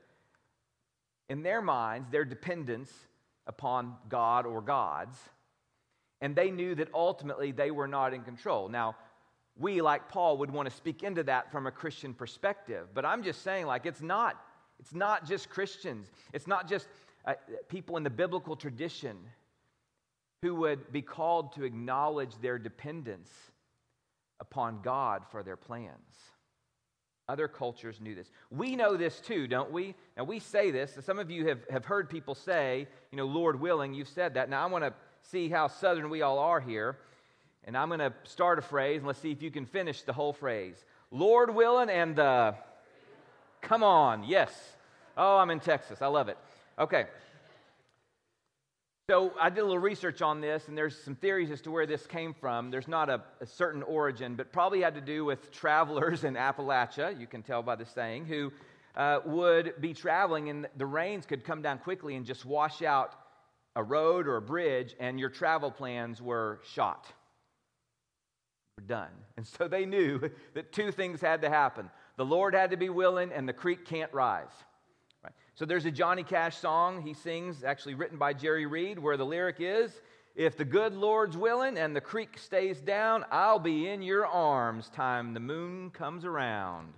in 1.29 1.41
their 1.41 1.59
minds 1.61 2.07
their 2.11 2.23
dependence 2.23 2.93
upon 3.47 3.95
God 4.09 4.45
or 4.45 4.61
gods, 4.61 5.17
and 6.21 6.35
they 6.35 6.51
knew 6.51 6.75
that 6.75 6.89
ultimately 6.93 7.51
they 7.51 7.71
were 7.71 7.87
not 7.87 8.13
in 8.13 8.21
control. 8.21 8.69
Now, 8.69 8.95
we, 9.57 9.81
like 9.81 10.09
Paul, 10.09 10.37
would 10.37 10.51
want 10.51 10.69
to 10.69 10.75
speak 10.75 11.03
into 11.03 11.23
that 11.23 11.51
from 11.51 11.67
a 11.67 11.71
Christian 11.71 12.13
perspective, 12.13 12.87
but 12.93 13.05
I'm 13.05 13.23
just 13.23 13.43
saying, 13.43 13.65
like, 13.67 13.85
it's 13.85 14.01
not. 14.01 14.41
It's 14.79 14.93
not 14.93 15.25
just 15.25 15.49
Christians. 15.49 16.11
It's 16.33 16.47
not 16.47 16.67
just 16.67 16.87
uh, 17.25 17.35
people 17.69 17.95
in 17.97 18.03
the 18.03 18.09
biblical 18.09 18.55
tradition 18.55 19.17
who 20.41 20.55
would 20.55 20.91
be 20.91 21.01
called 21.01 21.53
to 21.53 21.63
acknowledge 21.63 22.31
their 22.41 22.57
dependence 22.57 23.31
upon 24.41 24.81
God 24.81 25.23
for 25.31 25.41
their 25.41 25.55
plans. 25.55 26.17
Other 27.29 27.47
cultures 27.47 28.01
knew 28.01 28.13
this. 28.13 28.29
We 28.51 28.75
know 28.75 28.97
this 28.97 29.21
too, 29.21 29.47
don't 29.47 29.71
we? 29.71 29.95
Now, 30.17 30.25
we 30.25 30.39
say 30.39 30.71
this. 30.71 30.97
Some 31.05 31.19
of 31.19 31.31
you 31.31 31.47
have, 31.47 31.59
have 31.69 31.85
heard 31.85 32.09
people 32.09 32.35
say, 32.35 32.87
you 33.11 33.17
know, 33.17 33.25
Lord 33.25 33.61
willing, 33.61 33.93
you've 33.93 34.09
said 34.09 34.33
that. 34.33 34.49
Now, 34.49 34.61
I 34.61 34.65
want 34.65 34.83
to 34.83 34.93
see 35.21 35.47
how 35.47 35.67
southern 35.67 36.09
we 36.09 36.21
all 36.21 36.39
are 36.39 36.59
here. 36.59 36.97
And 37.65 37.77
I'm 37.77 37.87
going 37.87 37.99
to 37.99 38.13
start 38.23 38.59
a 38.59 38.61
phrase, 38.61 38.97
and 38.97 39.07
let's 39.07 39.19
see 39.19 39.31
if 39.31 39.41
you 39.41 39.51
can 39.51 39.65
finish 39.65 40.01
the 40.01 40.13
whole 40.13 40.33
phrase. 40.33 40.75
Lord 41.11 41.53
willing, 41.53 41.89
and 41.89 42.15
the. 42.15 42.55
Come 43.61 43.83
on, 43.83 44.23
yes. 44.25 44.51
Oh, 45.15 45.37
I'm 45.37 45.49
in 45.49 45.59
Texas. 45.59 46.01
I 46.01 46.07
love 46.07 46.27
it. 46.27 46.37
Okay. 46.77 47.05
So 49.09 49.33
I 49.39 49.49
did 49.49 49.59
a 49.59 49.63
little 49.63 49.79
research 49.79 50.21
on 50.21 50.41
this, 50.41 50.67
and 50.67 50.77
there's 50.77 50.97
some 50.97 51.15
theories 51.15 51.51
as 51.51 51.61
to 51.61 51.71
where 51.71 51.85
this 51.85 52.07
came 52.07 52.33
from. 52.33 52.71
There's 52.71 52.87
not 52.87 53.09
a, 53.09 53.21
a, 53.41 53.45
certain 53.45 53.83
origin, 53.83 54.35
but 54.35 54.53
probably 54.53 54.81
had 54.81 54.95
to 54.95 55.01
do 55.01 55.25
with 55.25 55.51
travelers 55.51 56.23
in 56.23 56.35
Appalachia, 56.35 57.19
you 57.19 57.27
can 57.27 57.43
tell 57.43 57.61
by 57.61 57.75
the 57.75 57.85
saying, 57.85 58.25
who 58.25 58.51
uh, 58.95 59.19
would 59.25 59.73
be 59.81 59.93
traveling, 59.93 60.49
and 60.49 60.67
the 60.77 60.85
rains 60.85 61.25
could 61.25 61.43
come 61.43 61.61
down 61.61 61.79
quickly 61.79 62.15
and 62.15 62.25
just 62.25 62.45
wash 62.45 62.81
out 62.81 63.13
a 63.75 63.83
road 63.83 64.25
or 64.25 64.37
a 64.37 64.41
bridge, 64.41 64.95
and 64.99 65.19
your 65.19 65.29
travel 65.29 65.69
plans 65.69 66.21
were 66.21 66.61
shot. 66.73 67.05
Were 68.77 68.83
done. 68.83 69.11
And 69.35 69.47
so 69.47 69.67
they 69.67 69.85
knew 69.85 70.19
that 70.53 70.71
two 70.71 70.91
things 70.91 71.19
had 71.19 71.41
to 71.41 71.49
happen 71.49 71.89
the 72.17 72.25
Lord 72.25 72.53
had 72.53 72.69
to 72.69 72.77
be 72.77 72.89
willing, 72.89 73.31
and 73.31 73.49
the 73.49 73.53
creek 73.53 73.85
can't 73.85 74.13
rise. 74.13 74.51
So 75.55 75.65
there's 75.65 75.85
a 75.85 75.91
Johnny 75.91 76.23
Cash 76.23 76.57
song 76.57 77.01
he 77.01 77.13
sings, 77.13 77.63
actually 77.63 77.93
written 77.93 78.17
by 78.17 78.33
Jerry 78.33 78.65
Reed, 78.65 78.97
where 78.97 79.17
the 79.17 79.25
lyric 79.25 79.57
is 79.59 80.01
If 80.35 80.57
the 80.57 80.65
good 80.65 80.93
Lord's 80.95 81.37
willing 81.37 81.77
and 81.77 81.95
the 81.95 82.01
creek 82.01 82.39
stays 82.39 82.81
down, 82.81 83.23
I'll 83.31 83.59
be 83.59 83.87
in 83.87 84.01
your 84.01 84.25
arms 84.25 84.89
time 84.89 85.33
the 85.33 85.39
moon 85.39 85.91
comes 85.91 86.25
around. 86.25 86.93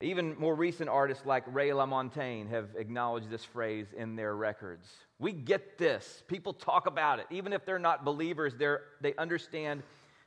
Even 0.00 0.38
more 0.38 0.54
recent 0.54 0.88
artists 0.88 1.26
like 1.26 1.42
Ray 1.48 1.70
LaMontagne 1.70 2.48
have 2.50 2.68
acknowledged 2.76 3.30
this 3.30 3.44
phrase 3.44 3.86
in 3.96 4.14
their 4.14 4.36
records. 4.36 4.88
We 5.18 5.32
get 5.32 5.76
this. 5.76 6.22
People 6.28 6.52
talk 6.52 6.86
about 6.86 7.18
it. 7.18 7.26
Even 7.30 7.52
if 7.52 7.66
they're 7.66 7.80
not 7.80 8.04
believers, 8.04 8.54
they're, 8.56 8.82
they 9.00 9.14
understand 9.16 9.82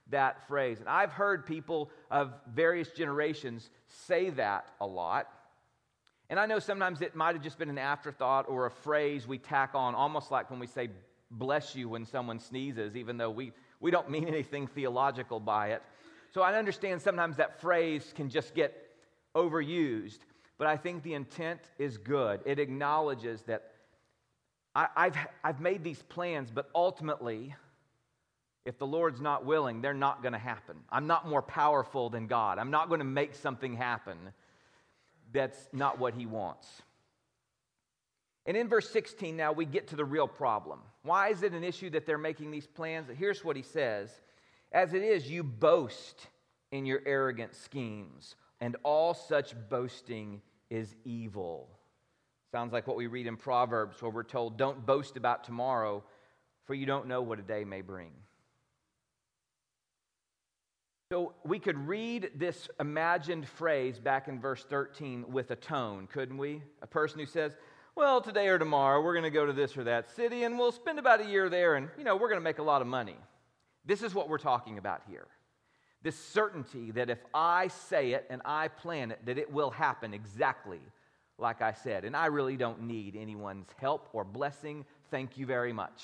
that 0.09 0.45
phrase. 0.47 0.81
And 0.81 0.89
I've 0.89 1.13
heard 1.13 1.45
people 1.45 1.89
of 2.09 2.33
various 2.53 2.89
generations 2.89 3.69
say 3.87 4.29
that 4.31 4.65
a 4.81 4.85
lot. 4.85 5.29
And 6.29 6.37
I 6.37 6.47
know 6.47 6.59
sometimes 6.59 7.01
it 7.01 7.15
might 7.15 7.35
have 7.35 7.43
just 7.43 7.57
been 7.57 7.69
an 7.69 7.77
afterthought 7.77 8.49
or 8.49 8.65
a 8.65 8.71
phrase 8.71 9.25
we 9.25 9.37
tack 9.37 9.71
on, 9.73 9.95
almost 9.95 10.31
like 10.31 10.49
when 10.49 10.59
we 10.59 10.67
say 10.67 10.89
bless 11.29 11.75
you 11.75 11.87
when 11.87 12.05
someone 12.05 12.39
sneezes, 12.39 12.97
even 12.97 13.15
though 13.15 13.29
we, 13.29 13.53
we 13.79 13.89
don't 13.89 14.09
mean 14.09 14.27
anything 14.27 14.67
theological 14.67 15.39
by 15.39 15.69
it. 15.69 15.81
So 16.33 16.41
I 16.41 16.57
understand 16.57 17.01
sometimes 17.01 17.37
that 17.37 17.61
phrase 17.61 18.13
can 18.15 18.29
just 18.29 18.53
get 18.53 18.80
overused, 19.35 20.19
but 20.57 20.67
I 20.67 20.77
think 20.77 21.03
the 21.03 21.13
intent 21.13 21.61
is 21.77 21.97
good. 21.97 22.41
It 22.45 22.59
acknowledges 22.59 23.41
that 23.43 23.71
I, 24.75 24.88
I've, 24.95 25.17
I've 25.43 25.59
made 25.59 25.83
these 25.83 26.01
plans, 26.03 26.51
but 26.51 26.69
ultimately, 26.73 27.55
if 28.65 28.77
the 28.77 28.88
Lord's 28.88 29.19
not 29.19 29.45
willing, 29.45 29.81
they're 29.81 29.93
not 29.93 30.21
going 30.21 30.33
to 30.33 30.39
happen. 30.39 30.77
I'm 30.89 31.07
not 31.07 31.27
more 31.27 31.41
powerful 31.41 32.09
than 32.09 32.27
God. 32.27 32.59
I'm 32.59 32.71
not 32.71 32.89
going 32.89 33.00
to 33.00 33.05
make 33.05 33.35
something 33.35 33.75
happen 33.75 34.17
that's 35.33 35.57
not 35.73 36.00
what 36.00 36.13
he 36.13 36.25
wants. 36.25 36.67
And 38.45 38.57
in 38.57 38.67
verse 38.67 38.89
16, 38.89 39.35
now 39.35 39.51
we 39.51 39.65
get 39.65 39.88
to 39.89 39.95
the 39.95 40.05
real 40.05 40.27
problem. 40.27 40.79
Why 41.03 41.29
is 41.29 41.43
it 41.43 41.53
an 41.53 41.63
issue 41.63 41.89
that 41.91 42.05
they're 42.05 42.17
making 42.17 42.51
these 42.51 42.67
plans? 42.67 43.07
Here's 43.17 43.43
what 43.43 43.55
he 43.55 43.61
says 43.61 44.09
As 44.71 44.93
it 44.93 45.03
is, 45.03 45.29
you 45.29 45.43
boast 45.43 46.27
in 46.71 46.85
your 46.85 47.01
arrogant 47.05 47.55
schemes, 47.55 48.35
and 48.61 48.77
all 48.83 49.13
such 49.13 49.55
boasting 49.69 50.41
is 50.69 50.95
evil. 51.03 51.67
Sounds 52.51 52.71
like 52.71 52.87
what 52.87 52.95
we 52.95 53.07
read 53.07 53.27
in 53.27 53.35
Proverbs, 53.35 54.01
where 54.01 54.11
we're 54.11 54.23
told, 54.23 54.57
Don't 54.57 54.85
boast 54.85 55.17
about 55.17 55.43
tomorrow, 55.43 56.03
for 56.65 56.75
you 56.75 56.85
don't 56.85 57.07
know 57.07 57.21
what 57.21 57.39
a 57.39 57.43
day 57.43 57.63
may 57.65 57.81
bring. 57.81 58.11
So 61.11 61.33
we 61.43 61.59
could 61.59 61.77
read 61.77 62.31
this 62.35 62.69
imagined 62.79 63.45
phrase 63.45 63.99
back 63.99 64.29
in 64.29 64.39
verse 64.39 64.63
13 64.63 65.25
with 65.29 65.51
a 65.51 65.57
tone, 65.57 66.07
couldn't 66.07 66.37
we? 66.37 66.61
A 66.81 66.87
person 66.87 67.19
who 67.19 67.25
says, 67.25 67.57
well, 67.95 68.21
today 68.21 68.47
or 68.47 68.57
tomorrow, 68.57 69.01
we're 69.01 69.13
going 69.13 69.23
to 69.23 69.29
go 69.29 69.45
to 69.45 69.51
this 69.51 69.75
or 69.75 69.83
that 69.83 70.09
city 70.15 70.45
and 70.45 70.57
we'll 70.57 70.71
spend 70.71 70.99
about 70.99 71.19
a 71.19 71.25
year 71.25 71.49
there 71.49 71.75
and, 71.75 71.89
you 71.97 72.05
know, 72.05 72.15
we're 72.15 72.29
going 72.29 72.39
to 72.39 72.43
make 72.43 72.59
a 72.59 72.63
lot 72.63 72.81
of 72.81 72.87
money. 72.87 73.17
This 73.83 74.03
is 74.03 74.13
what 74.13 74.29
we're 74.29 74.37
talking 74.37 74.77
about 74.77 75.01
here. 75.09 75.27
This 76.03 76.15
certainty 76.15 76.91
that 76.91 77.10
if 77.10 77.20
I 77.34 77.67
say 77.67 78.13
it 78.13 78.25
and 78.29 78.41
I 78.43 78.70
plan 78.70 79.12
it, 79.12 79.25
that 79.25 79.38
it 79.38 79.51
will 79.51 79.70
happen 79.70 80.13
exactly 80.13 80.79
like 81.38 81.62
I 81.62 81.74
said. 81.74 82.05
And 82.05 82.15
I 82.15 82.27
really 82.27 82.58
don't 82.58 82.84
need 82.84 83.15
anyone's 83.15 83.67
help 83.77 84.10
or 84.13 84.24
blessing. 84.24 84.86
Thank 85.10 85.38
you 85.38 85.46
very 85.46 85.74
much 85.74 86.01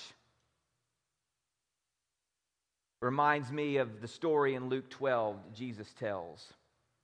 reminds 3.02 3.52
me 3.52 3.78
of 3.78 4.02
the 4.02 4.08
story 4.08 4.56
in 4.56 4.70
Luke 4.70 4.90
12 4.90 5.54
Jesus 5.54 5.94
tells. 5.94 6.54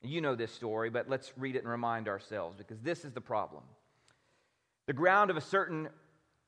You 0.01 0.21
know 0.21 0.35
this 0.35 0.51
story, 0.51 0.89
but 0.89 1.09
let's 1.09 1.31
read 1.37 1.55
it 1.55 1.59
and 1.59 1.69
remind 1.69 2.07
ourselves 2.07 2.57
because 2.57 2.79
this 2.81 3.05
is 3.05 3.13
the 3.13 3.21
problem. 3.21 3.63
The 4.87 4.93
ground 4.93 5.29
of 5.29 5.37
a 5.37 5.41
certain 5.41 5.87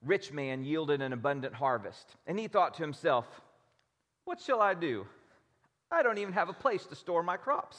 rich 0.03 0.33
man 0.33 0.65
yielded 0.65 1.01
an 1.01 1.13
abundant 1.13 1.53
harvest, 1.53 2.15
and 2.27 2.37
he 2.37 2.47
thought 2.47 2.73
to 2.75 2.83
himself, 2.83 3.25
What 4.25 4.41
shall 4.41 4.61
I 4.61 4.73
do? 4.73 5.07
I 5.91 6.03
don't 6.03 6.17
even 6.17 6.33
have 6.33 6.49
a 6.49 6.53
place 6.53 6.85
to 6.85 6.95
store 6.95 7.23
my 7.23 7.37
crops. 7.37 7.77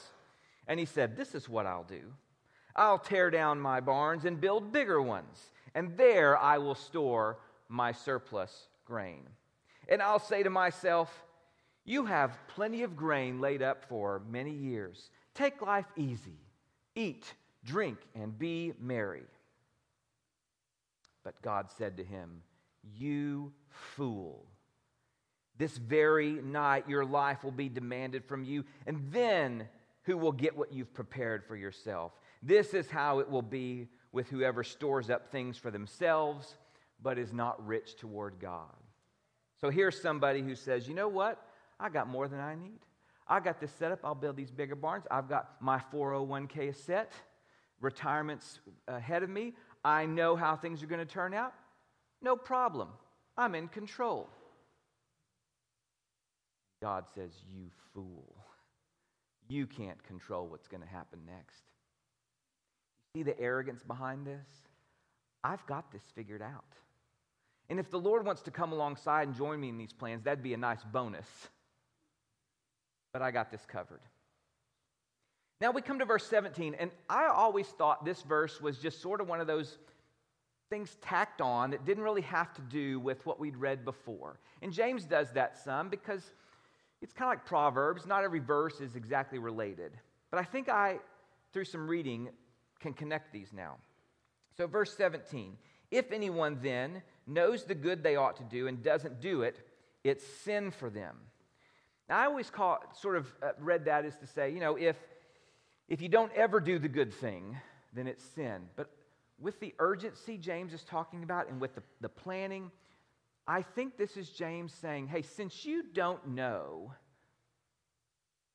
And 0.69 0.81
he 0.81 0.87
said, 0.87 1.17
This 1.17 1.35
is 1.35 1.49
what 1.49 1.67
I'll 1.67 1.85
do 1.85 2.13
I'll 2.75 2.99
tear 2.99 3.31
down 3.31 3.61
my 3.61 3.81
barns 3.81 4.25
and 4.25 4.41
build 4.41 4.73
bigger 4.73 5.01
ones, 5.01 5.53
and 5.75 5.97
there 5.97 6.37
I 6.37 6.59
will 6.59 6.75
store 6.75 7.39
my 7.69 7.93
surplus 7.93 8.69
grain. 8.85 9.23
And 9.89 10.03
I'll 10.03 10.19
say 10.19 10.43
to 10.43 10.51
myself, 10.51 11.25
You 11.85 12.05
have 12.07 12.39
plenty 12.49 12.83
of 12.83 12.97
grain 12.97 13.41
laid 13.41 13.63
up 13.63 13.85
for 13.89 14.23
many 14.29 14.53
years. 14.53 15.11
Take 15.35 15.63
life 15.63 15.87
easy, 15.97 16.39
eat, 16.95 17.33
drink, 17.65 17.99
and 18.15 18.39
be 18.39 18.73
merry. 18.81 19.25
But 21.25 21.41
God 21.43 21.69
said 21.77 21.97
to 21.97 22.05
him, 22.05 22.43
You 22.97 23.53
fool. 23.69 24.47
This 25.59 25.77
very 25.77 26.33
night 26.33 26.89
your 26.89 27.05
life 27.05 27.43
will 27.43 27.51
be 27.51 27.69
demanded 27.69 28.25
from 28.25 28.45
you, 28.45 28.65
and 28.87 29.01
then 29.11 29.69
who 30.03 30.17
will 30.17 30.33
get 30.33 30.57
what 30.57 30.73
you've 30.73 30.93
prepared 30.93 31.45
for 31.45 31.57
yourself? 31.57 32.13
This 32.43 32.75
is 32.75 32.91
how 32.91 33.19
it 33.19 33.31
will 33.31 33.43
be 33.43 33.89
with 34.13 34.29
whoever 34.29 34.63
stores 34.63 35.11
up 35.11 35.31
things 35.31 35.57
for 35.57 35.71
themselves, 35.71 36.57
but 37.03 37.19
is 37.19 37.33
not 37.33 37.65
rich 37.67 37.97
toward 37.97 38.39
God. 38.39 38.75
So 39.61 39.71
here's 39.71 40.01
somebody 40.01 40.43
who 40.43 40.55
says, 40.55 40.87
You 40.87 40.95
know 40.95 41.09
what? 41.09 41.43
I 41.81 41.89
got 41.89 42.09
more 42.09 42.29
than 42.29 42.41
I 42.41 42.55
need. 42.55 42.79
I 43.29 43.41
got 43.41 43.61
this 43.61 43.73
set 43.73 43.93
up. 43.93 44.01
I'll 44.05 44.15
build 44.15 44.37
these 44.37 44.51
bigger 44.51 44.77
barns. 44.77 45.05
I've 45.11 45.29
got 45.29 45.61
my 45.61 45.81
401k 45.93 46.75
set, 46.75 47.13
retirement's 47.81 48.61
ahead 48.87 49.23
of 49.23 49.31
me. 49.31 49.55
I 49.85 50.07
know 50.07 50.37
how 50.37 50.57
things 50.57 50.83
are 50.83 50.87
going 50.87 51.05
to 51.05 51.13
turn 51.13 51.35
out. 51.35 51.53
No 52.23 52.37
problem. 52.37 52.89
I'm 53.37 53.55
in 53.55 53.69
control. 53.69 54.29
God 56.80 57.04
says, 57.14 57.30
You 57.52 57.71
fool. 57.95 58.37
You 59.49 59.66
can't 59.66 60.02
control 60.04 60.49
what's 60.49 60.68
going 60.68 60.83
to 60.83 60.88
happen 60.88 61.21
next. 61.26 61.62
You 63.14 63.21
see 63.21 63.23
the 63.23 63.38
arrogance 63.40 63.83
behind 63.83 64.26
this? 64.26 64.47
I've 65.45 65.64
got 65.66 65.92
this 65.92 66.02
figured 66.14 66.42
out. 66.42 66.64
And 67.68 67.78
if 67.78 67.90
the 67.90 67.99
Lord 67.99 68.25
wants 68.25 68.42
to 68.42 68.50
come 68.50 68.73
alongside 68.73 69.28
and 69.28 69.37
join 69.37 69.61
me 69.61 69.68
in 69.68 69.78
these 69.78 69.92
plans, 69.92 70.25
that'd 70.25 70.42
be 70.42 70.54
a 70.54 70.59
nice 70.59 70.83
bonus. 70.85 71.26
But 73.12 73.23
I 73.23 73.30
got 73.30 73.50
this 73.50 73.64
covered. 73.66 74.00
Now 75.61 75.71
we 75.71 75.80
come 75.80 75.99
to 76.00 76.04
verse 76.04 76.26
17, 76.26 76.75
and 76.75 76.90
I 77.09 77.26
always 77.26 77.66
thought 77.66 78.04
this 78.04 78.23
verse 78.23 78.61
was 78.61 78.78
just 78.78 79.00
sort 79.00 79.21
of 79.21 79.28
one 79.28 79.40
of 79.40 79.47
those 79.47 79.78
things 80.68 80.97
tacked 81.00 81.40
on 81.40 81.71
that 81.71 81.85
didn't 81.85 82.02
really 82.02 82.23
have 82.23 82.52
to 82.54 82.61
do 82.62 83.00
with 83.00 83.25
what 83.25 83.40
we'd 83.40 83.56
read 83.56 83.85
before. 83.85 84.38
And 84.62 84.73
James 84.73 85.04
does 85.04 85.30
that 85.33 85.56
some 85.56 85.88
because 85.88 86.33
it's 87.03 87.12
kind 87.12 87.31
of 87.31 87.38
like 87.38 87.47
Proverbs. 87.47 88.07
Not 88.07 88.25
every 88.25 88.41
verse 88.41 88.81
is 88.81 88.97
exactly 88.97 89.38
related. 89.38 89.93
But 90.31 90.41
I 90.41 90.45
think 90.45 90.69
I, 90.69 90.99
through 91.53 91.65
some 91.65 91.88
reading, 91.88 92.31
can 92.81 92.93
connect 92.93 93.33
these 93.33 93.53
now. 93.53 93.76
So, 94.57 94.67
verse 94.67 94.97
17 94.97 95.57
If 95.91 96.12
anyone 96.12 96.59
then 96.62 97.03
knows 97.26 97.65
the 97.65 97.75
good 97.75 98.03
they 98.03 98.17
ought 98.17 98.37
to 98.37 98.45
do 98.45 98.67
and 98.67 98.83
doesn't 98.83 99.21
do 99.21 99.43
it, 99.43 99.61
it's 100.05 100.25
sin 100.45 100.71
for 100.71 100.91
them. 100.91 101.17
Now, 102.09 102.21
I 102.21 102.26
always 102.26 102.50
call, 102.50 102.79
sort 102.93 103.17
of 103.17 103.33
uh, 103.43 103.50
read 103.59 103.85
that 103.87 104.05
as 104.05 104.17
to 104.19 104.26
say, 104.26 104.50
you 104.50 104.61
know, 104.61 104.76
if 104.76 104.97
if 105.88 106.00
you 106.00 106.09
don't 106.09 106.33
ever 106.33 106.59
do 106.59 106.79
the 106.79 106.88
good 106.88 107.15
thing, 107.15 107.57
then 107.93 108.09
it's 108.09 108.25
sin. 108.35 108.62
But 108.75 108.91
with 109.38 109.61
the 109.61 109.75
urgency 109.79 110.37
James 110.37 110.73
is 110.73 110.83
talking 110.83 111.23
about 111.23 111.49
and 111.49 111.61
with 111.61 111.75
the, 111.76 111.83
the 112.00 112.09
planning, 112.09 112.71
I 113.47 113.62
think 113.62 113.97
this 113.97 114.17
is 114.17 114.29
James 114.29 114.73
saying, 114.73 115.09
hey, 115.09 115.23
since 115.23 115.65
you 115.65 115.85
don't 115.93 116.29
know 116.29 116.93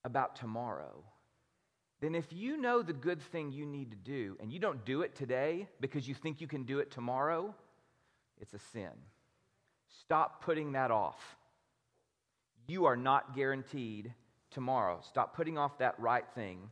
about 0.04 0.36
tomorrow, 0.36 1.04
then 2.02 2.16
if 2.16 2.34
you 2.34 2.58
know 2.58 2.82
the 2.82 2.94
good 2.94 3.22
thing 3.22 3.52
you 3.52 3.66
need 3.66 3.92
to 3.92 3.98
do 3.98 4.38
and 4.40 4.52
you 4.52 4.60
don't 4.60 4.84
do 4.86 5.02
it 5.02 5.16
today 5.16 5.68
because 5.80 6.08
you 6.08 6.16
think 6.16 6.42
you 6.42 6.48
can 6.48 6.64
do 6.64 6.80
it 6.80 6.92
tomorrow, 6.92 7.54
it's 8.40 8.54
a 8.54 8.60
sin. 8.60 8.92
Stop 10.02 10.44
putting 10.44 10.74
that 10.74 10.92
off. 10.92 11.38
You 12.68 12.86
are 12.86 12.98
not 12.98 13.36
guaranteed 13.36 14.14
tomorrow. 14.50 15.00
Stop 15.04 15.36
putting 15.36 15.58
off 15.58 15.78
that 15.78 16.00
right 16.00 16.26
thing 16.36 16.70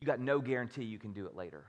you 0.00 0.06
got 0.06 0.18
no 0.18 0.40
guarantee 0.40 0.84
you 0.84 0.98
can 0.98 1.12
do 1.12 1.26
it 1.26 1.36
later. 1.36 1.64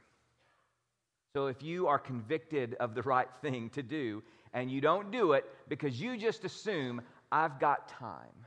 So 1.33 1.47
if 1.47 1.61
you 1.61 1.87
are 1.87 1.99
convicted 1.99 2.75
of 2.79 2.95
the 2.95 3.01
right 3.01 3.27
thing 3.41 3.69
to 3.71 3.83
do 3.83 4.23
and 4.53 4.71
you 4.71 4.81
don't 4.81 5.11
do 5.11 5.33
it 5.33 5.45
because 5.69 5.99
you 5.99 6.17
just 6.17 6.43
assume, 6.43 7.01
I've 7.31 7.59
got 7.59 7.87
time, 7.87 8.45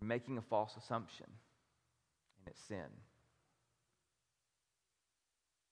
you're 0.00 0.08
making 0.08 0.38
a 0.38 0.42
false 0.42 0.76
assumption 0.76 1.26
and 1.26 2.52
it's 2.52 2.60
sin. 2.62 2.86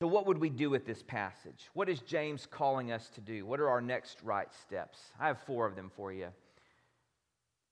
So, 0.01 0.09
what 0.09 0.27
would 0.27 0.39
we 0.39 0.51
do 0.51 0.71
with 0.71 0.85
this 0.85 1.03
passage? 1.03 1.69
What 1.73 1.89
is 1.89 2.01
James 2.01 2.47
calling 2.51 2.91
us 2.91 3.09
to 3.11 3.21
do? 3.21 3.47
What 3.47 3.61
are 3.61 3.69
our 3.69 3.81
next 3.81 4.23
right 4.23 4.53
steps? 4.53 4.99
I 5.21 5.29
have 5.29 5.39
four 5.39 5.67
of 5.67 5.77
them 5.77 5.91
for 5.95 6.13
you. 6.13 6.29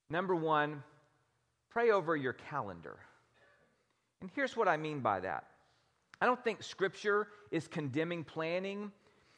Number 0.09 0.37
one, 0.37 0.83
pray 1.69 1.91
over 1.91 2.17
your 2.17 2.35
calendar. 2.35 2.99
And 4.21 4.31
here's 4.35 4.57
what 4.57 4.69
I 4.69 4.77
mean 4.77 5.01
by 5.01 5.21
that 5.21 5.45
I 6.21 6.27
don't 6.27 6.43
think 6.43 6.63
Scripture 6.63 7.29
is 7.51 7.67
condemning 7.67 8.23
planning, 8.23 8.93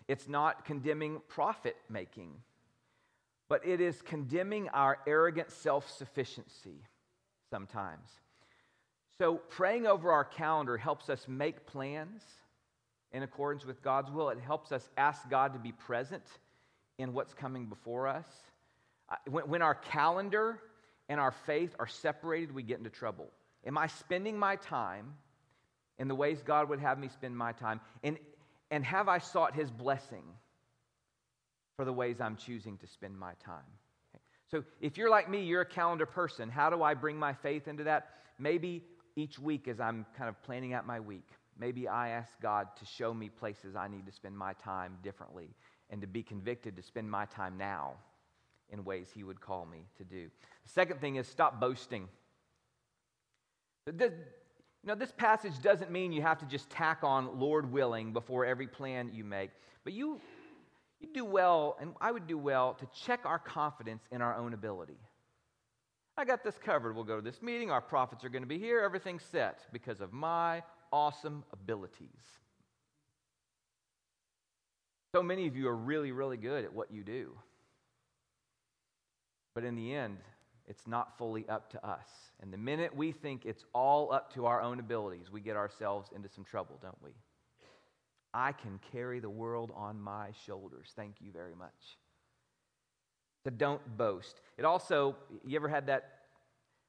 it's 0.09 0.29
not 0.29 0.65
condemning 0.65 1.21
profit 1.29 1.77
making, 1.89 2.33
but 3.49 3.67
it 3.67 3.81
is 3.81 4.03
condemning 4.03 4.69
our 4.71 4.99
arrogant 5.07 5.51
self 5.51 5.91
sufficiency 5.91 6.83
sometimes. 7.51 8.09
So, 9.19 9.37
praying 9.37 9.87
over 9.87 10.11
our 10.11 10.25
calendar 10.25 10.77
helps 10.77 11.09
us 11.09 11.27
make 11.29 11.67
plans 11.67 12.23
in 13.13 13.23
accordance 13.23 13.65
with 13.65 13.81
God's 13.81 14.11
will. 14.11 14.29
It 14.31 14.41
helps 14.41 14.73
us 14.73 14.89
ask 14.97 15.29
God 15.31 15.53
to 15.53 15.59
be 15.59 15.73
present 15.73 16.25
in 16.99 17.13
what's 17.13 17.33
coming 17.33 17.67
before 17.67 18.09
us. 18.09 18.27
When, 19.29 19.49
when 19.49 19.63
our 19.63 19.75
calendar 19.75 20.59
and 21.09 21.21
our 21.21 21.31
faith 21.31 21.75
are 21.79 21.87
separated, 21.87 22.53
we 22.53 22.63
get 22.65 22.79
into 22.79 22.91
trouble. 22.91 23.31
Am 23.65 23.79
I 23.79 23.87
spending 23.87 24.37
my 24.37 24.57
time 24.57 25.15
in 25.99 26.09
the 26.09 26.15
ways 26.15 26.43
God 26.43 26.69
would 26.69 26.81
have 26.81 26.99
me 26.99 27.09
spend 27.09 27.37
my 27.37 27.53
time? 27.53 27.81
And, 28.03 28.19
and 28.75 28.85
have 28.85 29.09
I 29.09 29.19
sought 29.19 29.55
His 29.55 29.71
blessing 29.71 30.25
for 31.77 31.85
the 31.85 31.93
ways 31.93 32.21
I'm 32.21 32.35
choosing 32.35 32.77
to 32.79 32.89
spend 32.89 33.17
my 33.17 33.35
time? 33.35 33.63
So 34.51 34.65
if 34.81 34.99
you're 34.99 35.11
like 35.11 35.31
me, 35.31 35.45
you're 35.45 35.61
a 35.61 35.67
calendar 35.67 36.07
person. 36.07 36.49
How 36.49 36.71
do 36.71 36.83
I 36.83 36.95
bring 36.95 37.17
my 37.17 37.35
faith 37.35 37.69
into 37.69 37.85
that? 37.85 38.09
Maybe 38.37 38.83
each 39.15 39.39
week 39.39 39.69
as 39.69 39.79
I'm 39.79 40.05
kind 40.19 40.29
of 40.29 40.43
planning 40.43 40.73
out 40.73 40.89
my 40.89 40.99
week, 40.99 41.29
maybe 41.57 41.87
I 41.87 42.09
ask 42.09 42.29
God 42.43 42.67
to 42.81 42.85
show 42.85 43.15
me 43.15 43.29
places 43.29 43.77
I 43.77 43.87
need 43.87 44.07
to 44.07 44.13
spend 44.13 44.37
my 44.37 44.55
time 44.55 44.99
differently 45.05 45.51
and 45.89 46.01
to 46.01 46.09
be 46.09 46.25
convicted 46.25 46.75
to 46.75 46.83
spend 46.83 47.09
my 47.09 47.27
time 47.27 47.57
now 47.57 47.93
in 48.71 48.85
ways 48.85 49.09
He 49.15 49.23
would 49.23 49.41
call 49.41 49.67
me 49.67 49.87
to 49.99 50.05
do. 50.05 50.29
The 50.65 50.71
second 50.71 51.01
thing 51.01 51.15
is 51.15 51.29
stop 51.29 51.61
boasting. 51.61 52.09
You 54.85 54.89
know, 54.89 54.97
this 54.97 55.13
passage 55.13 55.63
doesn't 55.63 55.91
mean 55.91 56.13
you 56.13 56.21
have 56.21 56.37
to 56.41 56.45
just 56.45 56.69
tack 56.69 56.99
on 57.03 57.41
Lord 57.41 57.73
willing 57.73 58.13
before 58.13 58.45
every 58.45 58.67
plan 58.67 59.11
you 59.15 59.25
make, 59.25 59.51
but 59.83 59.95
you, 59.95 60.21
you 61.01 61.09
do 61.15 61.25
well, 61.25 61.79
and 61.81 61.95
I 62.03 62.13
would 62.13 62.27
do 62.27 62.37
well 62.37 62.75
to 62.75 62.87
check 62.95 63.21
our 63.25 63.39
confidence 63.39 64.03
in 64.13 64.21
our 64.21 64.37
own 64.37 64.53
ability. 64.53 64.99
I 66.19 66.27
got 66.27 66.45
this 66.45 66.59
covered. 66.63 66.95
We'll 66.95 67.05
go 67.05 67.17
to 67.17 67.23
this 67.23 67.41
meeting. 67.41 67.71
Our 67.71 67.81
profits 67.81 68.27
are 68.27 68.29
going 68.29 68.43
to 68.43 68.49
be 68.49 68.59
here. 68.59 68.83
Everything's 68.83 69.23
set 69.23 69.61
because 69.73 70.03
of 70.03 70.13
my 70.13 70.63
awesome 70.93 71.45
abilities. 71.51 72.11
So 75.15 75.23
many 75.23 75.47
of 75.47 75.57
you 75.57 75.67
are 75.69 75.77
really, 75.77 76.13
really 76.13 76.37
good 76.37 76.63
at 76.63 76.75
what 76.75 76.93
you 76.93 77.05
do. 77.05 77.33
But 79.55 79.65
in 79.65 79.77
the 79.77 79.95
end, 79.95 80.19
it's 80.67 80.87
not 80.87 81.19
fully 81.19 81.47
up 81.49 81.71
to 81.71 81.87
us. 81.87 82.09
And 82.41 82.53
the 82.53 82.59
minute 82.59 82.95
we 82.95 83.13
think 83.13 83.45
it's 83.45 83.65
all 83.75 84.13
up 84.13 84.33
to 84.35 84.47
our 84.47 84.61
own 84.61 84.81
abilities, 84.81 85.31
we 85.31 85.41
get 85.41 85.57
ourselves 85.57 86.11
into 86.15 86.29
some 86.29 86.45
trouble, 86.45 86.79
don't 86.83 87.03
we? 87.03 87.11
I 88.33 88.53
can 88.53 88.81
carry 88.91 89.21
the 89.21 89.31
world 89.31 89.71
on 89.77 90.01
my 90.01 90.29
shoulders. 90.47 90.89
Thank 90.97 91.17
you 91.21 91.31
very 91.33 91.55
much. 91.55 91.99
So 93.45 93.51
don't 93.51 93.97
boast. 93.97 94.41
It 94.57 94.65
also, 94.65 95.17
you 95.47 95.57
ever 95.57 95.69
had 95.69 95.87
that 95.87 96.11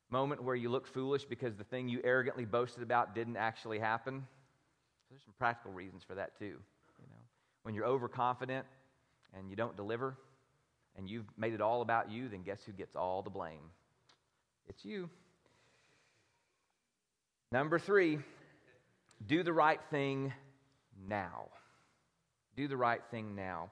moment 0.09 0.41
where 0.41 0.55
you 0.55 0.69
look 0.69 0.87
foolish 0.87 1.25
because 1.25 1.55
the 1.55 1.63
thing 1.65 1.89
you 1.89 1.99
arrogantly 2.03 2.45
boasted 2.45 2.81
about 2.81 3.13
didn't 3.13 3.37
actually 3.37 3.79
happen? 3.79 4.19
So 4.21 5.07
there's 5.11 5.23
some 5.23 5.33
practical 5.37 5.73
reasons 5.73 6.03
for 6.03 6.15
that 6.15 6.39
too. 6.39 6.45
You 6.45 7.07
know, 7.09 7.21
when 7.63 7.75
you're 7.75 7.85
overconfident 7.85 8.65
and 9.37 9.49
you 9.49 9.55
don't 9.55 9.75
deliver, 9.75 10.17
and 10.97 11.09
you've 11.09 11.25
made 11.37 11.53
it 11.53 11.61
all 11.61 11.81
about 11.81 12.09
you, 12.09 12.29
then 12.29 12.43
guess 12.43 12.63
who 12.65 12.71
gets 12.71 12.95
all 12.95 13.21
the 13.21 13.29
blame? 13.29 13.71
It's 14.67 14.85
you. 14.85 15.09
Number 17.51 17.79
three, 17.79 18.19
do 19.25 19.43
the 19.43 19.53
right 19.53 19.79
thing 19.89 20.33
now. 21.07 21.49
Do 22.55 22.67
the 22.67 22.77
right 22.77 23.01
thing 23.11 23.35
now. 23.35 23.69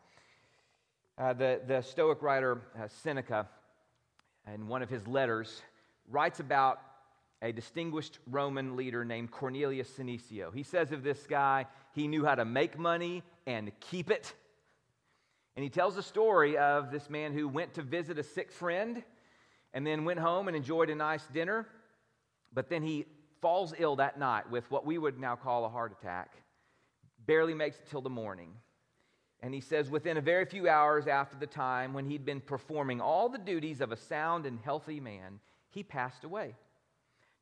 Uh, 1.18 1.34
the, 1.34 1.62
the 1.68 1.82
Stoic 1.82 2.22
writer 2.22 2.62
uh, 2.78 2.88
Seneca, 2.88 3.48
in 4.54 4.68
one 4.68 4.82
of 4.82 4.90
his 4.90 5.08
letters, 5.08 5.62
writes 6.10 6.40
about 6.40 6.80
a 7.42 7.52
distinguished 7.52 8.20
Roman 8.28 8.76
leader 8.76 9.04
named 9.04 9.32
Cornelius 9.32 9.90
Senecio. 9.90 10.54
He 10.54 10.64
says 10.64 10.92
of 10.92 11.04
this 11.04 11.28
guy, 11.28 11.66
he 11.94 12.08
knew 12.08 12.26
how 12.26 12.36
to 12.36 12.46
make 12.46 12.80
money 12.80 13.22
and 13.46 13.72
keep 13.80 14.10
it. 14.10 14.34
And 15.56 15.63
he 15.63 15.70
tells 15.70 15.96
the 15.96 16.04
story 16.04 16.58
of 16.58 16.92
this 16.92 17.10
man 17.10 17.34
who 17.34 17.48
went 17.48 17.76
to 17.76 17.84
visit 17.84 18.18
a 18.18 18.24
sick 18.24 18.52
friend 18.52 19.04
and 19.74 19.86
then 19.86 20.06
went 20.06 20.20
home 20.20 20.48
and 20.48 20.58
enjoyed 20.58 20.89
a 20.89 20.96
nice 20.96 21.26
dinner. 21.28 21.68
But 22.54 22.70
then 22.70 22.82
he 22.82 23.06
falls 23.42 23.74
ill 23.78 23.98
that 23.98 24.18
night 24.18 24.50
with 24.50 24.70
what 24.72 24.86
we 24.86 24.98
would 24.98 25.20
now 25.20 25.36
call 25.36 25.66
a 25.66 25.70
heart 25.70 25.92
attack, 26.00 26.34
barely 27.26 27.54
makes 27.54 27.78
it 27.78 27.88
till 27.89 28.02
the 28.02 28.10
morning. 28.10 28.54
And 29.42 29.54
he 29.54 29.60
says, 29.60 29.89
within 29.89 30.18
a 30.18 30.22
very 30.22 30.46
few 30.46 30.70
hours 30.70 31.08
after 31.08 31.36
the 31.38 31.48
time 31.48 31.94
when 31.94 32.06
he'd 32.06 32.26
been 32.26 32.39
performing 32.39 33.02
all 33.02 33.28
the 33.28 33.38
duties 33.38 33.82
of 33.82 33.92
a 33.92 33.98
sound 33.98 34.46
and 34.46 34.58
healthy 34.60 35.02
man, 35.02 35.39
he 35.70 35.84
passed 35.84 36.24
away. 36.24 36.56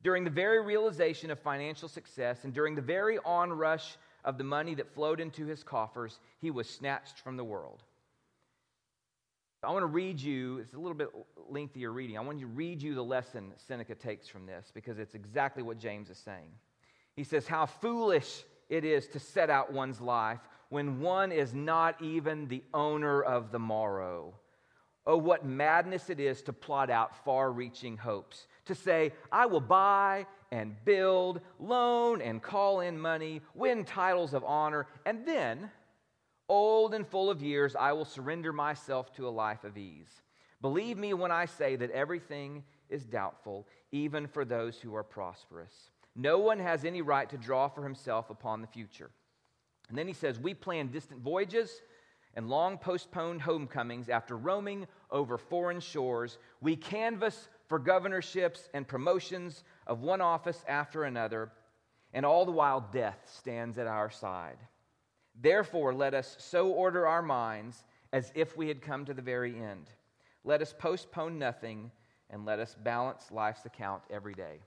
During 0.01 0.23
the 0.23 0.31
very 0.31 0.63
realization 0.63 1.29
of 1.29 1.39
financial 1.39 1.87
success 1.87 2.43
and 2.43 2.53
during 2.53 2.73
the 2.73 2.81
very 2.81 3.19
onrush 3.19 3.97
of 4.25 4.39
the 4.39 4.43
money 4.43 4.73
that 4.75 4.93
flowed 4.93 5.19
into 5.19 5.45
his 5.45 5.63
coffers, 5.63 6.19
he 6.39 6.49
was 6.49 6.67
snatched 6.67 7.19
from 7.19 7.37
the 7.37 7.43
world. 7.43 7.83
I 9.63 9.69
want 9.69 9.83
to 9.83 9.87
read 9.87 10.19
you, 10.19 10.57
it's 10.57 10.73
a 10.73 10.79
little 10.79 10.95
bit 10.95 11.09
lengthier 11.47 11.91
reading. 11.91 12.17
I 12.17 12.21
want 12.21 12.39
to 12.39 12.47
read 12.47 12.81
you 12.81 12.95
the 12.95 13.03
lesson 13.03 13.53
Seneca 13.57 13.93
takes 13.93 14.27
from 14.27 14.47
this 14.47 14.71
because 14.73 14.97
it's 14.97 15.13
exactly 15.13 15.61
what 15.61 15.77
James 15.77 16.09
is 16.09 16.17
saying. 16.17 16.49
He 17.15 17.23
says, 17.23 17.45
How 17.45 17.67
foolish 17.67 18.43
it 18.69 18.83
is 18.83 19.07
to 19.09 19.19
set 19.19 19.51
out 19.51 19.71
one's 19.71 20.01
life 20.01 20.39
when 20.69 20.99
one 20.99 21.31
is 21.31 21.53
not 21.53 22.01
even 22.01 22.47
the 22.47 22.63
owner 22.73 23.21
of 23.21 23.51
the 23.51 23.59
morrow. 23.59 24.33
Oh, 25.05 25.17
what 25.17 25.45
madness 25.45 26.09
it 26.09 26.19
is 26.19 26.41
to 26.43 26.53
plot 26.53 26.89
out 26.89 27.23
far 27.23 27.51
reaching 27.51 27.97
hopes. 27.97 28.47
To 28.65 28.75
say, 28.75 29.13
I 29.31 29.45
will 29.45 29.61
buy 29.61 30.25
and 30.51 30.75
build, 30.85 31.41
loan 31.59 32.21
and 32.21 32.41
call 32.41 32.81
in 32.81 32.99
money, 32.99 33.41
win 33.53 33.83
titles 33.83 34.33
of 34.33 34.43
honor, 34.43 34.87
and 35.05 35.25
then 35.25 35.69
Old 36.51 36.93
and 36.93 37.07
full 37.07 37.29
of 37.29 37.41
years, 37.41 37.77
I 37.77 37.93
will 37.93 38.03
surrender 38.03 38.51
myself 38.51 39.13
to 39.13 39.25
a 39.25 39.29
life 39.29 39.63
of 39.63 39.77
ease. 39.77 40.19
Believe 40.61 40.97
me 40.97 41.13
when 41.13 41.31
I 41.31 41.45
say 41.45 41.77
that 41.77 41.91
everything 41.91 42.65
is 42.89 43.05
doubtful, 43.05 43.69
even 43.93 44.27
for 44.27 44.43
those 44.43 44.77
who 44.77 44.93
are 44.93 45.01
prosperous. 45.01 45.91
No 46.13 46.39
one 46.39 46.59
has 46.59 46.83
any 46.83 47.01
right 47.01 47.29
to 47.29 47.37
draw 47.37 47.69
for 47.69 47.85
himself 47.85 48.29
upon 48.29 48.59
the 48.59 48.67
future. 48.67 49.11
And 49.87 49.97
then 49.97 50.07
he 50.07 50.13
says, 50.13 50.41
We 50.41 50.53
plan 50.53 50.91
distant 50.91 51.21
voyages 51.21 51.81
and 52.33 52.49
long 52.49 52.77
postponed 52.77 53.41
homecomings 53.41 54.09
after 54.09 54.35
roaming 54.35 54.87
over 55.09 55.37
foreign 55.37 55.79
shores. 55.79 56.37
We 56.59 56.75
canvass 56.75 57.47
for 57.69 57.79
governorships 57.79 58.67
and 58.73 58.85
promotions 58.85 59.63
of 59.87 60.01
one 60.01 60.19
office 60.19 60.65
after 60.67 61.05
another, 61.05 61.53
and 62.13 62.25
all 62.25 62.43
the 62.43 62.51
while 62.51 62.89
death 62.91 63.19
stands 63.25 63.77
at 63.77 63.87
our 63.87 64.09
side. 64.09 64.57
Therefore, 65.39 65.93
let 65.93 66.13
us 66.13 66.35
so 66.39 66.69
order 66.69 67.07
our 67.07 67.21
minds 67.21 67.83
as 68.13 68.31
if 68.35 68.57
we 68.57 68.67
had 68.67 68.81
come 68.81 69.05
to 69.05 69.13
the 69.13 69.21
very 69.21 69.55
end. 69.57 69.89
Let 70.43 70.61
us 70.61 70.73
postpone 70.77 71.39
nothing 71.39 71.91
and 72.29 72.45
let 72.45 72.59
us 72.59 72.75
balance 72.83 73.31
life's 73.31 73.65
account 73.65 74.03
every 74.09 74.33
day. 74.33 74.59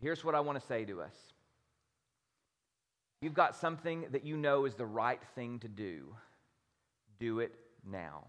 Here's 0.00 0.24
what 0.24 0.34
I 0.34 0.40
want 0.40 0.60
to 0.60 0.66
say 0.66 0.84
to 0.84 1.00
us. 1.00 1.14
You've 3.22 3.34
got 3.34 3.56
something 3.56 4.06
that 4.10 4.24
you 4.24 4.36
know 4.36 4.66
is 4.66 4.74
the 4.74 4.86
right 4.86 5.20
thing 5.34 5.58
to 5.60 5.68
do. 5.68 6.14
Do 7.18 7.40
it 7.40 7.54
now. 7.88 8.24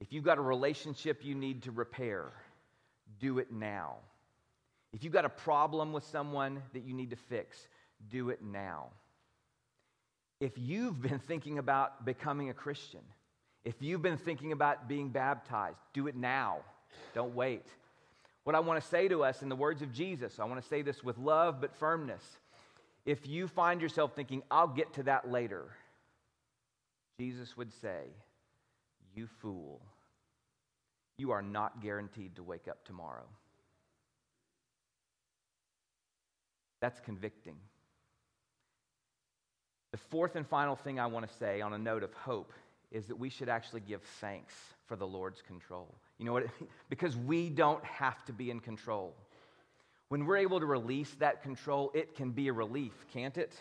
If 0.00 0.12
you've 0.12 0.24
got 0.24 0.38
a 0.38 0.42
relationship 0.42 1.24
you 1.24 1.34
need 1.34 1.62
to 1.64 1.72
repair, 1.72 2.32
do 3.18 3.38
it 3.38 3.52
now. 3.52 3.96
If 4.92 5.02
you've 5.02 5.12
got 5.12 5.24
a 5.24 5.30
problem 5.30 5.92
with 5.92 6.04
someone 6.04 6.62
that 6.72 6.84
you 6.84 6.94
need 6.94 7.10
to 7.10 7.16
fix, 7.16 7.66
do 8.08 8.30
it 8.30 8.42
now 8.42 8.90
if 10.44 10.58
you've 10.58 11.00
been 11.00 11.20
thinking 11.20 11.56
about 11.56 12.04
becoming 12.04 12.50
a 12.50 12.52
Christian, 12.52 13.00
if 13.64 13.76
you've 13.80 14.02
been 14.02 14.18
thinking 14.18 14.52
about 14.52 14.86
being 14.86 15.08
baptized, 15.08 15.78
do 15.94 16.06
it 16.06 16.14
now. 16.14 16.58
Don't 17.14 17.34
wait. 17.34 17.64
What 18.42 18.54
I 18.54 18.60
want 18.60 18.78
to 18.78 18.86
say 18.86 19.08
to 19.08 19.24
us 19.24 19.40
in 19.40 19.48
the 19.48 19.56
words 19.56 19.80
of 19.80 19.90
Jesus, 19.90 20.38
I 20.38 20.44
want 20.44 20.60
to 20.60 20.68
say 20.68 20.82
this 20.82 21.02
with 21.02 21.16
love 21.16 21.62
but 21.62 21.74
firmness. 21.74 22.22
If 23.06 23.26
you 23.26 23.48
find 23.48 23.80
yourself 23.80 24.12
thinking, 24.14 24.42
I'll 24.50 24.68
get 24.68 24.92
to 24.94 25.04
that 25.04 25.30
later, 25.30 25.64
Jesus 27.18 27.56
would 27.56 27.72
say, 27.80 28.02
You 29.16 29.26
fool, 29.40 29.80
you 31.16 31.30
are 31.30 31.40
not 31.40 31.80
guaranteed 31.80 32.36
to 32.36 32.42
wake 32.42 32.68
up 32.68 32.84
tomorrow. 32.84 33.24
That's 36.82 37.00
convicting. 37.00 37.56
Fourth 40.10 40.36
and 40.36 40.46
final 40.46 40.76
thing 40.76 41.00
I 41.00 41.06
want 41.06 41.28
to 41.28 41.34
say 41.36 41.60
on 41.60 41.72
a 41.72 41.78
note 41.78 42.02
of 42.02 42.12
hope 42.14 42.52
is 42.90 43.06
that 43.06 43.18
we 43.18 43.28
should 43.28 43.48
actually 43.48 43.80
give 43.80 44.02
thanks 44.20 44.54
for 44.86 44.96
the 44.96 45.06
Lord's 45.06 45.42
control. 45.42 45.94
You 46.18 46.26
know 46.26 46.32
what? 46.32 46.46
because 46.88 47.16
we 47.16 47.48
don't 47.50 47.84
have 47.84 48.24
to 48.26 48.32
be 48.32 48.50
in 48.50 48.60
control. 48.60 49.14
When 50.08 50.26
we're 50.26 50.36
able 50.36 50.60
to 50.60 50.66
release 50.66 51.12
that 51.18 51.42
control, 51.42 51.90
it 51.94 52.14
can 52.14 52.30
be 52.30 52.48
a 52.48 52.52
relief, 52.52 52.92
can't 53.12 53.36
it? 53.36 53.54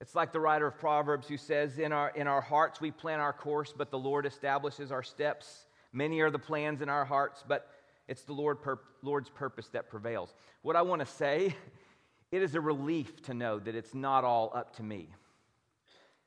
It's 0.00 0.14
like 0.14 0.32
the 0.32 0.40
writer 0.40 0.66
of 0.66 0.78
Proverbs 0.78 1.28
who 1.28 1.36
says, 1.36 1.78
In 1.78 1.92
our, 1.92 2.10
in 2.10 2.26
our 2.26 2.40
hearts 2.40 2.80
we 2.80 2.90
plan 2.90 3.20
our 3.20 3.32
course, 3.32 3.72
but 3.76 3.90
the 3.90 3.98
Lord 3.98 4.26
establishes 4.26 4.92
our 4.92 5.02
steps. 5.02 5.66
Many 5.92 6.20
are 6.20 6.30
the 6.30 6.38
plans 6.38 6.82
in 6.82 6.88
our 6.88 7.04
hearts, 7.04 7.44
but 7.46 7.70
it's 8.08 8.22
the 8.22 8.32
Lord 8.32 8.60
pur- 8.60 8.80
Lord's 9.02 9.30
purpose 9.30 9.68
that 9.68 9.88
prevails. 9.88 10.34
What 10.62 10.76
I 10.76 10.82
want 10.82 11.00
to 11.00 11.06
say 11.06 11.54
it 12.32 12.42
is 12.42 12.54
a 12.54 12.60
relief 12.60 13.22
to 13.22 13.34
know 13.34 13.58
that 13.58 13.74
it's 13.74 13.94
not 13.94 14.24
all 14.24 14.52
up 14.54 14.76
to 14.76 14.82
me, 14.82 15.08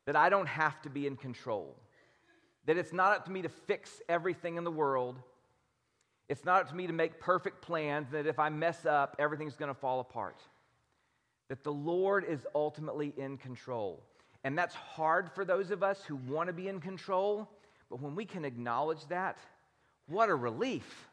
that 0.10 0.16
I 0.16 0.30
don't 0.30 0.48
have 0.48 0.82
to 0.82 0.90
be 0.90 1.06
in 1.06 1.16
control, 1.16 1.76
that 2.66 2.78
it's 2.78 2.92
not 2.92 3.16
up 3.16 3.26
to 3.26 3.32
me 3.32 3.44
to 3.44 3.50
fix 3.50 4.02
everything 4.10 4.58
in 4.58 4.64
the 4.64 4.72
world. 4.72 5.20
It's 6.28 6.44
not 6.44 6.62
up 6.62 6.70
to 6.70 6.76
me 6.76 6.88
to 6.88 6.94
make 6.94 7.20
perfect 7.20 7.62
plans, 7.62 8.10
that 8.10 8.26
if 8.26 8.40
I 8.40 8.50
mess 8.50 8.88
up, 8.88 9.18
everything's 9.20 9.56
going 9.56 9.70
to 9.70 9.80
fall 9.80 10.00
apart. 10.00 10.42
That 11.50 11.64
the 11.64 11.72
Lord 11.72 12.26
is 12.28 12.40
ultimately 12.56 13.14
in 13.18 13.38
control. 13.38 14.02
And 14.44 14.58
that's 14.58 14.74
hard 14.74 15.30
for 15.36 15.46
those 15.46 15.70
of 15.70 15.84
us 15.84 16.04
who 16.04 16.16
want 16.16 16.48
to 16.48 16.54
be 16.54 16.68
in 16.68 16.80
control, 16.80 17.48
but 17.88 18.02
when 18.02 18.16
we 18.16 18.26
can 18.26 18.46
acknowledge 18.46 19.06
that, 19.10 19.38
what 20.08 20.30
a 20.30 20.36
relief. 20.36 21.08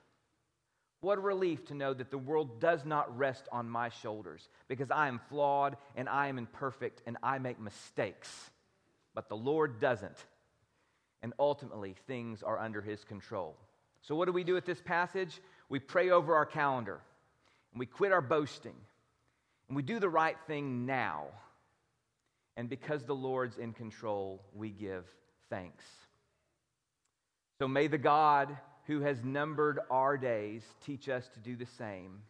What 1.02 1.18
a 1.18 1.20
relief 1.20 1.66
to 1.66 1.74
know 1.74 1.92
that 1.92 2.11
the 2.11 2.16
world 2.16 2.62
does 2.62 2.87
not 2.87 3.14
rest 3.18 3.46
on 3.52 3.68
my 3.68 3.90
shoulders 3.90 4.48
because 4.68 4.90
I 4.90 5.09
am 5.09 5.20
flawed 5.28 5.76
and 5.96 6.09
I 6.09 6.28
am 6.28 6.38
imperfect 6.38 7.02
and 7.06 7.18
I 7.22 7.38
make 7.38 7.61
mistakes. 7.61 8.50
But 9.16 9.29
the 9.31 9.37
Lord 9.37 9.81
doesn't. 9.81 10.26
And 11.22 11.33
ultimately, 11.40 11.96
things 12.07 12.44
are 12.44 12.59
under 12.59 12.83
his 12.83 13.02
control. 13.02 13.57
So, 14.02 14.14
what 14.14 14.26
do 14.26 14.33
we 14.33 14.44
do 14.44 14.55
with 14.55 14.66
this 14.66 14.81
passage? 14.81 15.40
We 15.68 15.81
pray 15.81 16.11
over 16.11 16.37
our 16.37 16.46
calendar 16.46 17.00
and 17.72 17.81
we 17.81 17.87
quit 17.87 18.12
our 18.12 18.20
boasting 18.20 18.76
and 19.68 19.74
we 19.74 19.83
do 19.83 19.98
the 19.98 20.09
right 20.09 20.37
thing 20.46 20.87
now. 20.87 21.24
And 22.57 22.68
because 22.68 23.02
the 23.02 23.14
Lord's 23.14 23.57
in 23.57 23.72
control, 23.72 24.42
we 24.55 24.70
give 24.70 25.05
thanks. 25.50 25.85
So, 27.59 27.66
may 27.66 27.88
the 27.88 27.98
God 27.98 28.57
who 28.87 29.00
has 29.00 29.24
numbered 29.24 29.81
our 29.90 30.16
days, 30.16 30.62
teach 30.85 31.09
us 31.09 31.29
to 31.29 31.40
do 31.40 31.57
the 31.57 31.66
same 31.66 32.20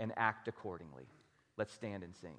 and 0.00 0.12
act 0.16 0.48
accordingly. 0.48 1.04
Let's 1.56 1.72
stand 1.72 2.02
and 2.02 2.14
sing. 2.14 2.36